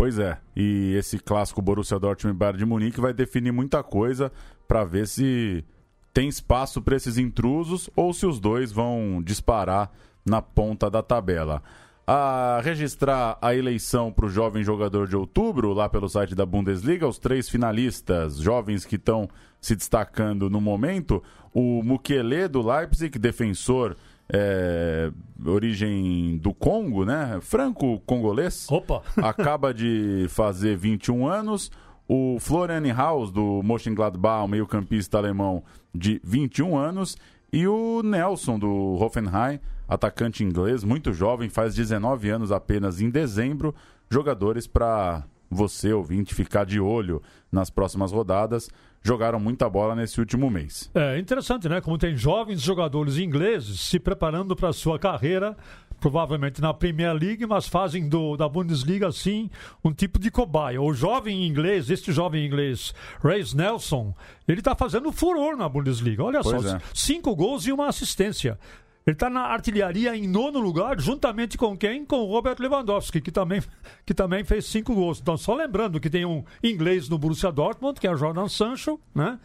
Pois 0.00 0.18
é, 0.18 0.38
e 0.56 0.94
esse 0.94 1.18
clássico 1.18 1.60
Borussia 1.60 1.98
Dortmund 1.98 2.34
Bayern 2.38 2.58
de 2.58 2.64
Munique 2.64 3.02
vai 3.02 3.12
definir 3.12 3.52
muita 3.52 3.82
coisa 3.82 4.32
para 4.66 4.82
ver 4.82 5.06
se 5.06 5.62
tem 6.14 6.26
espaço 6.26 6.80
para 6.80 6.96
esses 6.96 7.18
intrusos 7.18 7.90
ou 7.94 8.14
se 8.14 8.24
os 8.24 8.40
dois 8.40 8.72
vão 8.72 9.20
disparar 9.22 9.90
na 10.24 10.40
ponta 10.40 10.88
da 10.88 11.02
tabela. 11.02 11.62
A 12.06 12.62
registrar 12.64 13.36
a 13.42 13.54
eleição 13.54 14.10
para 14.10 14.24
o 14.24 14.30
jovem 14.30 14.64
jogador 14.64 15.06
de 15.06 15.16
outubro, 15.16 15.74
lá 15.74 15.86
pelo 15.86 16.08
site 16.08 16.34
da 16.34 16.46
Bundesliga, 16.46 17.06
os 17.06 17.18
três 17.18 17.50
finalistas 17.50 18.38
jovens 18.38 18.86
que 18.86 18.96
estão 18.96 19.28
se 19.60 19.76
destacando 19.76 20.48
no 20.48 20.62
momento: 20.62 21.22
o 21.52 21.82
Mukele 21.82 22.48
do 22.48 22.66
Leipzig, 22.66 23.18
defensor 23.18 23.94
é, 24.32 25.12
origem 25.60 26.38
do 26.38 26.54
Congo, 26.54 27.04
né? 27.04 27.38
Franco-congolês. 27.42 28.66
Opa! 28.70 29.02
acaba 29.22 29.74
de 29.74 30.26
fazer 30.30 30.74
21 30.76 31.26
anos. 31.26 31.70
O 32.08 32.38
Florian 32.40 32.82
Haus, 32.94 33.30
do 33.30 33.62
Mönchengladbach, 33.62 34.48
meio-campista 34.48 35.18
alemão 35.18 35.62
de 35.94 36.20
21 36.24 36.76
anos. 36.76 37.16
E 37.52 37.68
o 37.68 38.02
Nelson, 38.02 38.58
do 38.58 38.96
Hoffenheim, 38.98 39.60
atacante 39.86 40.42
inglês, 40.42 40.82
muito 40.82 41.12
jovem, 41.12 41.48
faz 41.48 41.74
19 41.74 42.30
anos 42.30 42.50
apenas 42.50 43.00
em 43.00 43.10
dezembro. 43.10 43.74
Jogadores 44.10 44.66
para 44.66 45.24
você, 45.48 45.92
ouvinte, 45.92 46.34
ficar 46.34 46.64
de 46.64 46.80
olho 46.80 47.22
nas 47.52 47.70
próximas 47.70 48.12
rodadas 48.12 48.70
jogaram 49.02 49.40
muita 49.40 49.68
bola 49.68 49.94
nesse 49.94 50.20
último 50.20 50.50
mês. 50.50 50.90
É 50.94 51.18
interessante, 51.18 51.68
né? 51.68 51.80
Como 51.80 51.98
tem 51.98 52.16
jovens 52.16 52.60
jogadores 52.60 53.16
ingleses 53.16 53.80
se 53.80 53.98
preparando 53.98 54.54
para 54.54 54.68
a 54.68 54.72
sua 54.72 54.98
carreira, 54.98 55.56
provavelmente 56.00 56.60
na 56.60 56.72
Premier 56.74 57.12
League, 57.14 57.46
mas 57.46 57.66
fazem 57.66 58.08
do, 58.08 58.36
da 58.36 58.48
Bundesliga, 58.48 59.08
assim, 59.08 59.50
um 59.84 59.92
tipo 59.92 60.18
de 60.18 60.30
cobaia. 60.30 60.80
O 60.80 60.92
jovem 60.92 61.46
inglês, 61.46 61.90
este 61.90 62.12
jovem 62.12 62.44
inglês, 62.44 62.94
Reis 63.22 63.54
Nelson, 63.54 64.14
ele 64.48 64.60
está 64.60 64.74
fazendo 64.74 65.12
furor 65.12 65.56
na 65.56 65.68
Bundesliga. 65.68 66.24
Olha 66.24 66.40
pois 66.42 66.62
só, 66.62 66.76
é. 66.76 66.80
cinco 66.94 67.34
gols 67.36 67.66
e 67.66 67.72
uma 67.72 67.88
assistência. 67.88 68.58
Ele 69.06 69.14
está 69.14 69.30
na 69.30 69.42
artilharia 69.42 70.14
em 70.14 70.28
nono 70.28 70.60
lugar, 70.60 71.00
juntamente 71.00 71.56
com 71.56 71.76
quem? 71.76 72.04
Com 72.04 72.18
o 72.18 72.26
Robert 72.26 72.56
Lewandowski, 72.58 73.20
que 73.20 73.32
também, 73.32 73.62
que 74.04 74.12
também 74.12 74.44
fez 74.44 74.66
cinco 74.66 74.94
gols. 74.94 75.20
Então, 75.20 75.36
só 75.36 75.54
lembrando 75.54 75.98
que 75.98 76.10
tem 76.10 76.24
um 76.24 76.44
inglês 76.62 77.08
no 77.08 77.18
Borussia 77.18 77.50
Dortmund, 77.50 77.98
que 77.98 78.06
é 78.06 78.12
o 78.12 78.16
Jordan 78.16 78.48
Sancho, 78.48 79.00
né? 79.14 79.38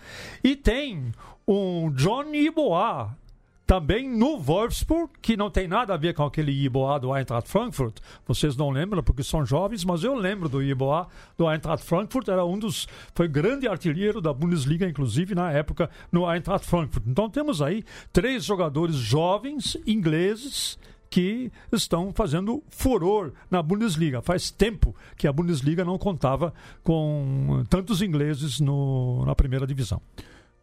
E 0.43 0.55
tem 0.55 1.11
um 1.47 1.89
John 1.91 2.33
Iboa, 2.33 3.15
também 3.65 4.09
no 4.09 4.39
Wolfsburg, 4.39 5.11
que 5.21 5.35
não 5.35 5.49
tem 5.49 5.67
nada 5.67 5.93
a 5.93 5.97
ver 5.97 6.13
com 6.13 6.23
aquele 6.23 6.51
Iboá 6.51 6.97
do 6.99 7.15
Eintracht 7.15 7.49
Frankfurt. 7.49 7.97
Vocês 8.25 8.55
não 8.55 8.69
lembram 8.69 9.01
porque 9.01 9.23
são 9.23 9.45
jovens, 9.45 9.83
mas 9.83 10.03
eu 10.03 10.13
lembro 10.13 10.47
do 10.47 10.61
Iboá 10.61 11.07
do 11.37 11.49
Eintracht 11.49 11.85
Frankfurt. 11.85 12.27
Era 12.27 12.45
um 12.45 12.59
dos. 12.59 12.87
Foi 13.13 13.27
grande 13.27 13.67
artilheiro 13.67 14.21
da 14.21 14.33
Bundesliga, 14.33 14.87
inclusive 14.87 15.33
na 15.33 15.51
época 15.51 15.89
no 16.11 16.31
Eintracht 16.31 16.67
Frankfurt. 16.67 17.05
Então 17.07 17.29
temos 17.29 17.61
aí 17.61 17.83
três 18.13 18.45
jogadores 18.45 18.95
jovens 18.95 19.77
ingleses 19.85 20.77
que 21.09 21.51
estão 21.71 22.11
fazendo 22.13 22.61
furor 22.69 23.31
na 23.49 23.63
Bundesliga. 23.63 24.21
Faz 24.21 24.51
tempo 24.51 24.95
que 25.15 25.27
a 25.27 25.33
Bundesliga 25.33 25.85
não 25.85 25.97
contava 25.97 26.53
com 26.83 27.63
tantos 27.69 28.01
ingleses 28.01 28.59
no, 28.59 29.23
na 29.25 29.33
primeira 29.33 29.65
divisão. 29.65 30.01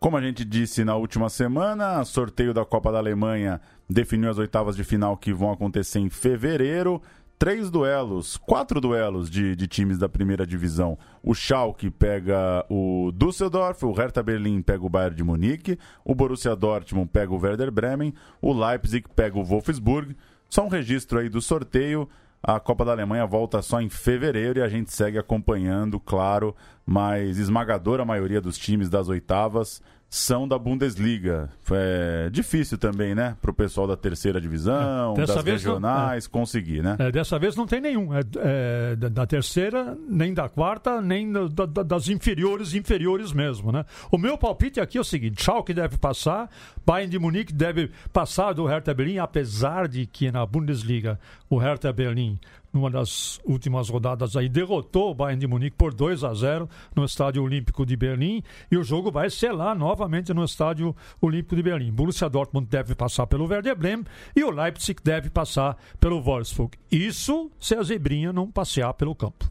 Como 0.02 0.16
a 0.16 0.20
gente 0.20 0.44
disse 0.44 0.84
na 0.84 0.96
última 0.96 1.30
semana, 1.30 2.04
sorteio 2.04 2.52
da 2.52 2.64
Copa 2.64 2.90
da 2.90 2.98
Alemanha 2.98 3.60
definiu 3.88 4.28
as 4.30 4.36
oitavas 4.36 4.74
de 4.74 4.82
final 4.82 5.16
que 5.16 5.32
vão 5.32 5.52
acontecer 5.52 6.00
em 6.00 6.10
fevereiro. 6.10 7.00
Três 7.38 7.70
duelos, 7.70 8.36
quatro 8.36 8.80
duelos 8.80 9.30
de, 9.30 9.54
de 9.54 9.68
times 9.68 9.98
da 9.98 10.08
primeira 10.08 10.44
divisão. 10.44 10.98
O 11.22 11.36
Schalke 11.36 11.88
pega 11.88 12.66
o 12.68 13.12
Düsseldorf, 13.14 13.84
o 13.84 13.92
Hertha 13.92 14.24
Berlin 14.24 14.60
pega 14.60 14.84
o 14.84 14.88
Bayern 14.88 15.14
de 15.14 15.22
Munique, 15.22 15.78
o 16.04 16.16
Borussia 16.16 16.56
Dortmund 16.56 17.08
pega 17.08 17.32
o 17.32 17.38
Werder 17.38 17.70
Bremen, 17.70 18.12
o 18.40 18.52
Leipzig 18.52 19.06
pega 19.14 19.38
o 19.38 19.44
Wolfsburg. 19.44 20.16
Só 20.50 20.64
um 20.64 20.68
registro 20.68 21.20
aí 21.20 21.28
do 21.28 21.40
sorteio. 21.40 22.08
A 22.42 22.58
Copa 22.58 22.84
da 22.84 22.90
Alemanha 22.90 23.24
volta 23.24 23.62
só 23.62 23.80
em 23.80 23.88
fevereiro 23.88 24.58
e 24.58 24.62
a 24.62 24.68
gente 24.68 24.92
segue 24.92 25.16
acompanhando, 25.16 26.00
claro, 26.00 26.56
mas 26.84 27.38
esmagadora 27.38 28.04
maioria 28.04 28.40
dos 28.40 28.58
times 28.58 28.90
das 28.90 29.08
oitavas 29.08 29.80
são 30.14 30.46
da 30.46 30.58
Bundesliga. 30.58 31.48
É 31.70 32.28
difícil 32.30 32.76
também, 32.76 33.14
né? 33.14 33.34
Para 33.40 33.50
o 33.50 33.54
pessoal 33.54 33.86
da 33.86 33.96
terceira 33.96 34.38
divisão, 34.38 35.14
É, 35.16 35.24
das 35.24 35.34
vez 35.42 35.64
não- 35.64 35.72
regionais, 35.74 36.26
conseguir, 36.26 36.82
né? 36.82 36.96
É, 36.98 37.10
dessa 37.10 37.38
vez 37.38 37.56
não 37.56 37.66
tem 37.66 37.80
nenhum. 37.80 38.12
É, 38.14 38.20
é, 38.36 38.96
da, 38.96 39.08
da 39.08 39.26
terceira, 39.26 39.96
nem 40.06 40.34
da 40.34 40.50
quarta, 40.50 41.00
nem 41.00 41.32
da- 41.32 41.64
da- 41.66 41.82
das 41.82 42.08
inferiores, 42.10 42.74
inferiores 42.74 43.32
mesmo, 43.32 43.72
né? 43.72 43.86
O 44.10 44.18
meu 44.18 44.36
palpite 44.36 44.80
aqui 44.80 44.98
é 44.98 45.00
o 45.00 45.04
seguinte: 45.04 45.42
Schalke 45.42 45.72
deve 45.72 45.96
passar, 45.96 46.50
Bayern 46.84 47.10
de 47.10 47.18
Munique 47.18 47.52
deve 47.54 47.90
passar 48.12 48.52
do 48.52 48.66
Hertha 48.66 48.92
Berlim, 48.92 49.16
apesar 49.16 49.88
de 49.88 50.04
que 50.04 50.30
na 50.30 50.44
Bundesliga 50.44 51.18
o 51.48 51.56
Hertha 51.56 51.90
Berlim, 51.90 52.38
numa 52.72 52.90
das 52.90 53.40
últimas 53.44 53.88
rodadas 53.88 54.36
aí, 54.36 54.48
derrotou 54.48 55.10
o 55.10 55.14
Bayern 55.14 55.40
de 55.40 55.46
Munique 55.46 55.76
por 55.76 55.92
2 55.92 56.24
a 56.24 56.32
0 56.32 56.68
no 56.94 57.04
Estádio 57.04 57.42
Olímpico 57.42 57.84
de 57.84 57.96
Berlim 57.96 58.42
e 58.70 58.76
o 58.76 58.82
jogo 58.82 59.10
vai 59.10 59.28
ser 59.28 59.52
lá 59.52 59.74
novamente 59.74 60.32
no 60.32 60.44
Estádio 60.44 60.94
Olímpico 61.20 61.54
de 61.54 61.62
Berlim. 61.62 61.92
Borussia 61.92 62.28
Dortmund 62.28 62.68
deve 62.68 62.94
passar 62.94 63.26
pelo 63.26 63.46
Werder 63.46 63.76
Bremen 63.76 64.04
e 64.34 64.42
o 64.42 64.50
Leipzig 64.50 65.00
deve 65.02 65.28
passar 65.30 65.76
pelo 66.00 66.20
Wolfsburg. 66.20 66.78
Isso 66.90 67.50
se 67.60 67.74
a 67.74 67.82
zebrinha 67.82 68.32
não 68.32 68.50
passear 68.50 68.94
pelo 68.94 69.14
campo. 69.14 69.50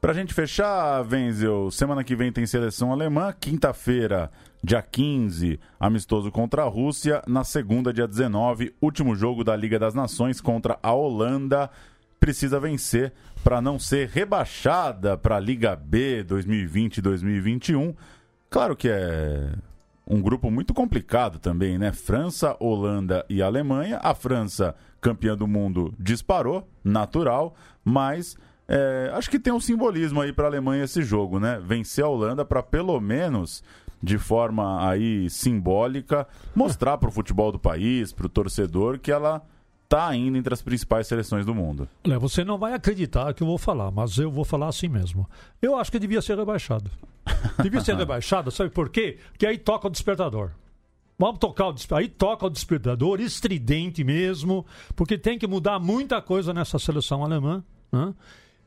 Pra 0.00 0.14
gente 0.14 0.32
fechar, 0.32 1.06
Wenzel, 1.06 1.70
semana 1.70 2.02
que 2.02 2.16
vem 2.16 2.32
tem 2.32 2.46
seleção 2.46 2.90
alemã, 2.90 3.34
quinta-feira, 3.38 4.30
dia 4.64 4.80
15, 4.80 5.60
amistoso 5.78 6.32
contra 6.32 6.62
a 6.62 6.66
Rússia, 6.66 7.22
na 7.26 7.44
segunda, 7.44 7.92
dia 7.92 8.08
19, 8.08 8.74
último 8.80 9.14
jogo 9.14 9.44
da 9.44 9.54
Liga 9.54 9.78
das 9.78 9.92
Nações 9.92 10.40
contra 10.40 10.78
a 10.82 10.94
Holanda. 10.94 11.70
Precisa 12.20 12.60
vencer 12.60 13.12
para 13.42 13.60
não 13.60 13.78
ser 13.78 14.08
rebaixada 14.08 15.16
para 15.16 15.36
a 15.36 15.40
Liga 15.40 15.74
B 15.74 16.24
2020-2021. 16.28 17.96
Claro 18.50 18.76
que 18.76 18.88
é 18.88 19.52
um 20.06 20.20
grupo 20.20 20.50
muito 20.50 20.74
complicado 20.74 21.38
também, 21.38 21.78
né? 21.78 21.92
França, 21.92 22.56
Holanda 22.60 23.24
e 23.28 23.40
Alemanha. 23.40 23.98
A 24.02 24.14
França, 24.14 24.74
campeã 25.00 25.36
do 25.36 25.46
mundo, 25.46 25.94
disparou, 25.98 26.68
natural, 26.84 27.54
mas 27.84 28.36
é, 28.68 29.10
acho 29.14 29.30
que 29.30 29.38
tem 29.38 29.52
um 29.52 29.60
simbolismo 29.60 30.20
aí 30.20 30.32
para 30.32 30.44
a 30.44 30.48
Alemanha 30.48 30.84
esse 30.84 31.02
jogo, 31.02 31.40
né? 31.40 31.60
Vencer 31.64 32.04
a 32.04 32.08
Holanda 32.08 32.44
para 32.44 32.62
pelo 32.62 33.00
menos 33.00 33.64
de 34.02 34.16
forma 34.18 34.88
aí 34.88 35.28
simbólica 35.28 36.26
mostrar 36.54 36.96
para 36.98 37.08
o 37.08 37.12
futebol 37.12 37.50
do 37.50 37.58
país, 37.58 38.12
para 38.12 38.26
o 38.26 38.28
torcedor 38.28 38.98
que 38.98 39.10
ela 39.10 39.42
tá 39.90 40.06
ainda 40.06 40.38
entre 40.38 40.54
as 40.54 40.62
principais 40.62 41.08
seleções 41.08 41.44
do 41.44 41.52
mundo. 41.52 41.88
Olha, 42.06 42.16
você 42.16 42.44
não 42.44 42.56
vai 42.56 42.72
acreditar 42.72 43.34
que 43.34 43.42
eu 43.42 43.46
vou 43.46 43.58
falar, 43.58 43.90
mas 43.90 44.16
eu 44.18 44.30
vou 44.30 44.44
falar 44.44 44.68
assim 44.68 44.86
mesmo. 44.86 45.28
Eu 45.60 45.76
acho 45.76 45.90
que 45.90 45.98
devia 45.98 46.22
ser 46.22 46.38
rebaixado. 46.38 46.88
Devia 47.62 47.80
ser 47.80 47.96
rebaixado, 47.96 48.50
sabe 48.50 48.70
por 48.70 48.88
quê? 48.88 49.18
Porque 49.30 49.46
aí 49.46 49.58
toca 49.58 49.88
o 49.88 49.90
despertador. 49.90 50.52
Vamos 51.18 51.38
tocar 51.38 51.66
o 51.66 51.72
despertador. 51.72 52.02
Aí 52.02 52.08
toca 52.08 52.46
o 52.46 52.50
despertador, 52.50 53.20
estridente 53.20 54.02
mesmo, 54.02 54.64
porque 54.96 55.18
tem 55.18 55.38
que 55.38 55.46
mudar 55.46 55.78
muita 55.78 56.22
coisa 56.22 56.54
nessa 56.54 56.78
seleção 56.78 57.22
alemã. 57.22 57.62
Né? 57.92 58.14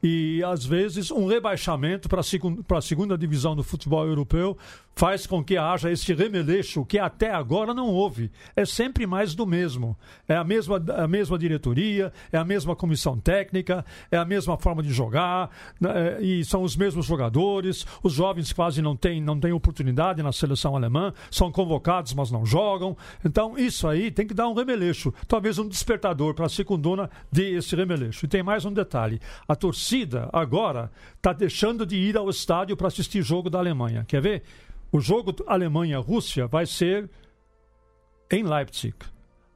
E 0.03 0.43
às 0.43 0.65
vezes 0.65 1.09
um 1.09 1.27
rebaixamento 1.27 2.09
para 2.09 2.19
a 2.19 2.81
segunda 2.81 3.17
divisão 3.17 3.55
do 3.55 3.63
futebol 3.63 4.05
europeu 4.05 4.57
faz 4.95 5.25
com 5.25 5.41
que 5.41 5.57
haja 5.57 5.89
esse 5.89 6.13
remeleixo 6.13 6.85
que 6.85 6.99
até 6.99 7.31
agora 7.31 7.73
não 7.73 7.87
houve. 7.87 8.29
É 8.53 8.65
sempre 8.65 9.07
mais 9.07 9.33
do 9.33 9.47
mesmo. 9.47 9.97
É 10.27 10.35
a 10.35 10.43
mesma, 10.43 10.83
a 10.97 11.07
mesma 11.07 11.37
diretoria, 11.39 12.11
é 12.31 12.37
a 12.37 12.43
mesma 12.43 12.75
comissão 12.75 13.17
técnica, 13.17 13.85
é 14.11 14.17
a 14.17 14.25
mesma 14.25 14.57
forma 14.57 14.83
de 14.83 14.91
jogar, 14.91 15.49
né, 15.79 16.21
e 16.21 16.43
são 16.43 16.63
os 16.63 16.75
mesmos 16.75 17.05
jogadores. 17.05 17.87
Os 18.03 18.11
jovens 18.11 18.51
quase 18.51 18.81
não 18.81 18.95
têm, 18.95 19.21
não 19.21 19.39
têm 19.39 19.53
oportunidade 19.53 20.21
na 20.21 20.33
seleção 20.33 20.75
alemã, 20.75 21.13
são 21.31 21.49
convocados, 21.49 22.13
mas 22.13 22.29
não 22.29 22.45
jogam. 22.45 22.95
Então, 23.25 23.57
isso 23.57 23.87
aí 23.87 24.11
tem 24.11 24.27
que 24.27 24.33
dar 24.33 24.49
um 24.49 24.53
remeleixo. 24.53 25.13
Talvez 25.27 25.57
um 25.57 25.67
despertador 25.67 26.33
para 26.33 26.45
a 26.45 26.49
segundona 26.49 27.09
dê 27.31 27.55
esse 27.55 27.73
remeleixo. 27.73 28.25
E 28.25 28.27
tem 28.27 28.43
mais 28.43 28.65
um 28.65 28.73
detalhe: 28.73 29.19
a 29.47 29.55
torcida 29.55 29.92
agora 30.31 30.91
está 31.15 31.33
deixando 31.33 31.85
de 31.85 31.95
ir 31.95 32.17
ao 32.17 32.29
estádio 32.29 32.75
para 32.75 32.87
assistir 32.87 33.21
jogo 33.21 33.49
da 33.49 33.59
Alemanha. 33.59 34.05
Quer 34.07 34.21
ver? 34.21 34.43
O 34.91 34.99
jogo 34.99 35.33
Alemanha-Rússia 35.47 36.47
vai 36.47 36.65
ser 36.65 37.09
em 38.31 38.43
Leipzig. 38.43 38.95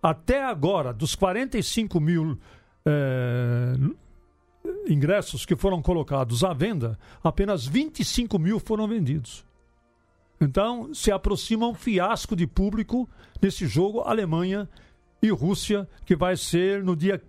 Até 0.02 0.44
agora, 0.44 0.94
dos 0.94 1.16
45 1.16 2.00
mil 2.00 2.38
eh, 2.86 3.74
ingressos 4.88 5.46
que 5.46 5.56
foram 5.56 5.82
colocados 5.82 6.44
à 6.44 6.54
venda, 6.54 6.98
apenas 7.24 7.66
25 7.66 8.40
mil 8.40 8.60
foram 8.60 8.88
vendidos. 8.88 9.46
Então, 10.40 10.94
se 10.94 11.12
aproxima 11.12 11.68
um 11.68 11.74
fiasco 11.74 12.36
de 12.36 12.46
público 12.46 13.10
nesse 13.42 13.66
jogo 13.68 14.02
Alemanha 14.02 14.70
e 15.22 15.30
Rússia, 15.30 15.88
que 16.06 16.16
vai 16.16 16.36
ser 16.38 16.84
no 16.84 16.96
dia 16.96 17.22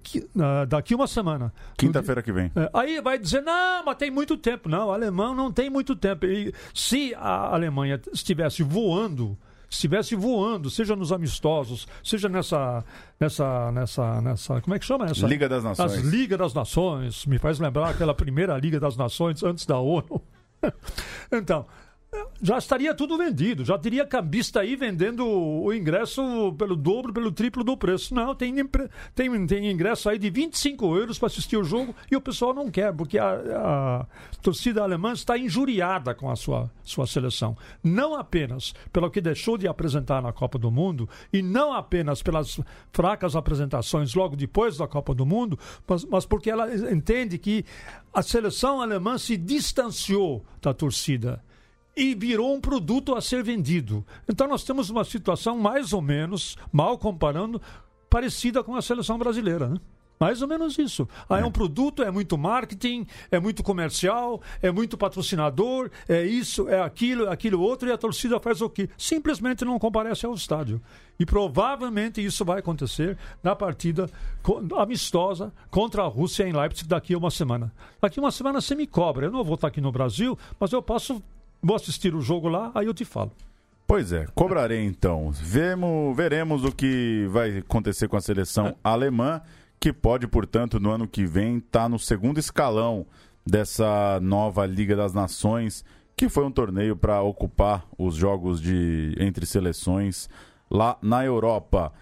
daqui 0.68 0.94
uma 0.94 1.06
semana. 1.06 1.52
Quinta-feira 1.76 2.22
que 2.22 2.32
vem. 2.32 2.50
É, 2.54 2.70
aí 2.74 3.00
vai 3.00 3.18
dizer, 3.18 3.42
não, 3.42 3.84
mas 3.84 3.96
tem 3.96 4.10
muito 4.10 4.36
tempo. 4.36 4.68
Não, 4.68 4.88
o 4.88 4.92
alemão 4.92 5.34
não 5.34 5.50
tem 5.50 5.70
muito 5.70 5.96
tempo. 5.96 6.26
E 6.26 6.52
se 6.74 7.14
a 7.14 7.54
Alemanha 7.54 8.00
estivesse 8.12 8.62
voando, 8.62 9.38
estivesse 9.70 10.14
voando, 10.14 10.70
seja 10.70 10.94
nos 10.94 11.12
amistosos, 11.12 11.86
seja 12.02 12.28
nessa, 12.28 12.84
nessa, 13.18 13.72
nessa, 13.72 14.20
nessa, 14.20 14.60
como 14.60 14.74
é 14.74 14.78
que 14.78 14.84
chama 14.84 15.06
essa? 15.06 15.26
Liga 15.26 15.48
das 15.48 15.64
Nações. 15.64 15.92
As 15.92 16.00
Liga 16.00 16.36
das 16.36 16.54
Nações, 16.54 17.26
me 17.26 17.38
faz 17.38 17.58
lembrar 17.58 17.90
aquela 17.90 18.14
primeira 18.14 18.56
Liga 18.58 18.78
das 18.78 18.96
Nações 18.96 19.42
antes 19.42 19.64
da 19.64 19.78
ONU. 19.78 20.22
então, 21.32 21.66
já 22.40 22.56
estaria 22.56 22.94
tudo 22.94 23.18
vendido, 23.18 23.64
já 23.64 23.76
teria 23.76 24.06
cambista 24.06 24.60
aí 24.60 24.76
vendendo 24.76 25.26
o 25.26 25.72
ingresso 25.74 26.54
pelo 26.56 26.74
dobro, 26.74 27.12
pelo 27.12 27.30
triplo 27.30 27.62
do 27.62 27.76
preço. 27.76 28.14
Não, 28.14 28.34
tem, 28.34 28.54
tem, 29.14 29.46
tem 29.46 29.70
ingresso 29.70 30.08
aí 30.08 30.18
de 30.18 30.30
25 30.30 30.96
euros 30.96 31.18
para 31.18 31.26
assistir 31.26 31.56
o 31.56 31.64
jogo 31.64 31.94
e 32.10 32.16
o 32.16 32.20
pessoal 32.20 32.54
não 32.54 32.70
quer, 32.70 32.94
porque 32.94 33.18
a, 33.18 33.32
a 33.32 34.06
torcida 34.40 34.82
alemã 34.82 35.12
está 35.12 35.36
injuriada 35.36 36.14
com 36.14 36.30
a 36.30 36.36
sua, 36.36 36.70
sua 36.82 37.06
seleção. 37.06 37.56
Não 37.82 38.14
apenas 38.14 38.72
pelo 38.92 39.10
que 39.10 39.20
deixou 39.20 39.58
de 39.58 39.68
apresentar 39.68 40.22
na 40.22 40.32
Copa 40.32 40.58
do 40.58 40.70
Mundo 40.70 41.08
e 41.32 41.42
não 41.42 41.72
apenas 41.72 42.22
pelas 42.22 42.58
fracas 42.90 43.36
apresentações 43.36 44.14
logo 44.14 44.34
depois 44.34 44.78
da 44.78 44.86
Copa 44.86 45.14
do 45.14 45.26
Mundo, 45.26 45.58
mas, 45.86 46.04
mas 46.04 46.24
porque 46.24 46.50
ela 46.50 46.72
entende 46.90 47.36
que 47.36 47.64
a 48.14 48.22
seleção 48.22 48.80
alemã 48.80 49.18
se 49.18 49.36
distanciou 49.36 50.44
da 50.62 50.72
torcida 50.72 51.42
e 51.98 52.14
virou 52.14 52.54
um 52.54 52.60
produto 52.60 53.16
a 53.16 53.20
ser 53.20 53.42
vendido. 53.42 54.06
Então 54.28 54.46
nós 54.46 54.62
temos 54.62 54.88
uma 54.88 55.02
situação 55.02 55.58
mais 55.58 55.92
ou 55.92 56.00
menos, 56.00 56.56
mal 56.72 56.96
comparando, 56.96 57.60
parecida 58.08 58.62
com 58.62 58.76
a 58.76 58.80
seleção 58.80 59.18
brasileira, 59.18 59.68
né? 59.68 59.78
Mais 60.20 60.42
ou 60.42 60.48
menos 60.48 60.76
isso. 60.78 61.08
Ah, 61.28 61.38
é 61.40 61.44
um 61.44 61.50
produto, 61.50 62.02
é 62.02 62.10
muito 62.10 62.36
marketing, 62.36 63.06
é 63.30 63.38
muito 63.38 63.62
comercial, 63.62 64.40
é 64.60 64.70
muito 64.70 64.98
patrocinador, 64.98 65.90
é 66.08 66.24
isso, 66.24 66.68
é 66.68 66.80
aquilo, 66.80 67.26
é 67.26 67.32
aquilo 67.32 67.60
outro, 67.60 67.88
e 67.88 67.92
a 67.92 67.98
torcida 67.98 68.40
faz 68.40 68.60
o 68.60 68.68
quê? 68.68 68.88
Simplesmente 68.96 69.64
não 69.64 69.78
comparece 69.78 70.26
ao 70.26 70.34
estádio. 70.34 70.82
E 71.20 71.26
provavelmente 71.26 72.24
isso 72.24 72.44
vai 72.44 72.58
acontecer 72.58 73.16
na 73.42 73.54
partida 73.54 74.10
amistosa 74.76 75.52
contra 75.70 76.02
a 76.02 76.08
Rússia 76.08 76.48
em 76.48 76.52
Leipzig 76.52 76.88
daqui 76.88 77.14
a 77.14 77.18
uma 77.18 77.30
semana. 77.30 77.72
Daqui 78.00 78.18
a 78.18 78.22
uma 78.22 78.32
semana 78.32 78.60
você 78.60 78.74
me 78.74 78.86
cobra. 78.88 79.26
Eu 79.26 79.32
não 79.32 79.44
vou 79.44 79.54
estar 79.54 79.68
aqui 79.68 79.80
no 79.80 79.92
Brasil, 79.92 80.36
mas 80.58 80.72
eu 80.72 80.82
posso 80.82 81.22
Vou 81.62 81.76
assistir 81.76 82.14
o 82.14 82.20
jogo 82.20 82.48
lá, 82.48 82.70
aí 82.74 82.86
eu 82.86 82.94
te 82.94 83.04
falo. 83.04 83.32
Pois 83.86 84.12
é, 84.12 84.26
cobrarei 84.34 84.84
então. 84.84 85.30
Vemos, 85.32 86.14
veremos 86.16 86.62
o 86.62 86.70
que 86.70 87.26
vai 87.30 87.58
acontecer 87.58 88.06
com 88.06 88.16
a 88.16 88.20
seleção 88.20 88.66
é. 88.66 88.74
alemã, 88.84 89.40
que 89.80 89.92
pode, 89.92 90.26
portanto, 90.26 90.78
no 90.78 90.90
ano 90.90 91.08
que 91.08 91.24
vem 91.24 91.56
estar 91.56 91.84
tá 91.84 91.88
no 91.88 91.98
segundo 91.98 92.38
escalão 92.38 93.06
dessa 93.46 94.20
nova 94.20 94.66
Liga 94.66 94.94
das 94.94 95.14
Nações, 95.14 95.84
que 96.14 96.28
foi 96.28 96.44
um 96.44 96.50
torneio 96.50 96.96
para 96.96 97.22
ocupar 97.22 97.86
os 97.96 98.14
jogos 98.14 98.60
de 98.60 99.16
entre 99.18 99.46
seleções 99.46 100.28
lá 100.70 100.98
na 101.00 101.24
Europa. 101.24 101.92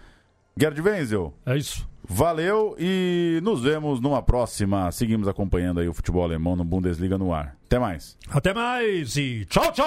Gerd 0.59 0.81
Wenzel. 0.81 1.33
É 1.45 1.57
isso. 1.57 1.87
Valeu 2.09 2.75
e 2.79 3.39
nos 3.43 3.61
vemos 3.61 3.99
numa 3.99 4.21
próxima. 4.21 4.91
Seguimos 4.91 5.27
acompanhando 5.27 5.79
aí 5.79 5.89
o 5.89 5.93
futebol 5.93 6.23
alemão 6.23 6.55
no 6.55 6.63
Bundesliga 6.63 7.17
no 7.17 7.33
ar. 7.33 7.57
Até 7.65 7.77
mais. 7.77 8.17
Até 8.29 8.53
mais 8.53 9.17
e 9.17 9.45
tchau, 9.45 9.71
tchau! 9.73 9.85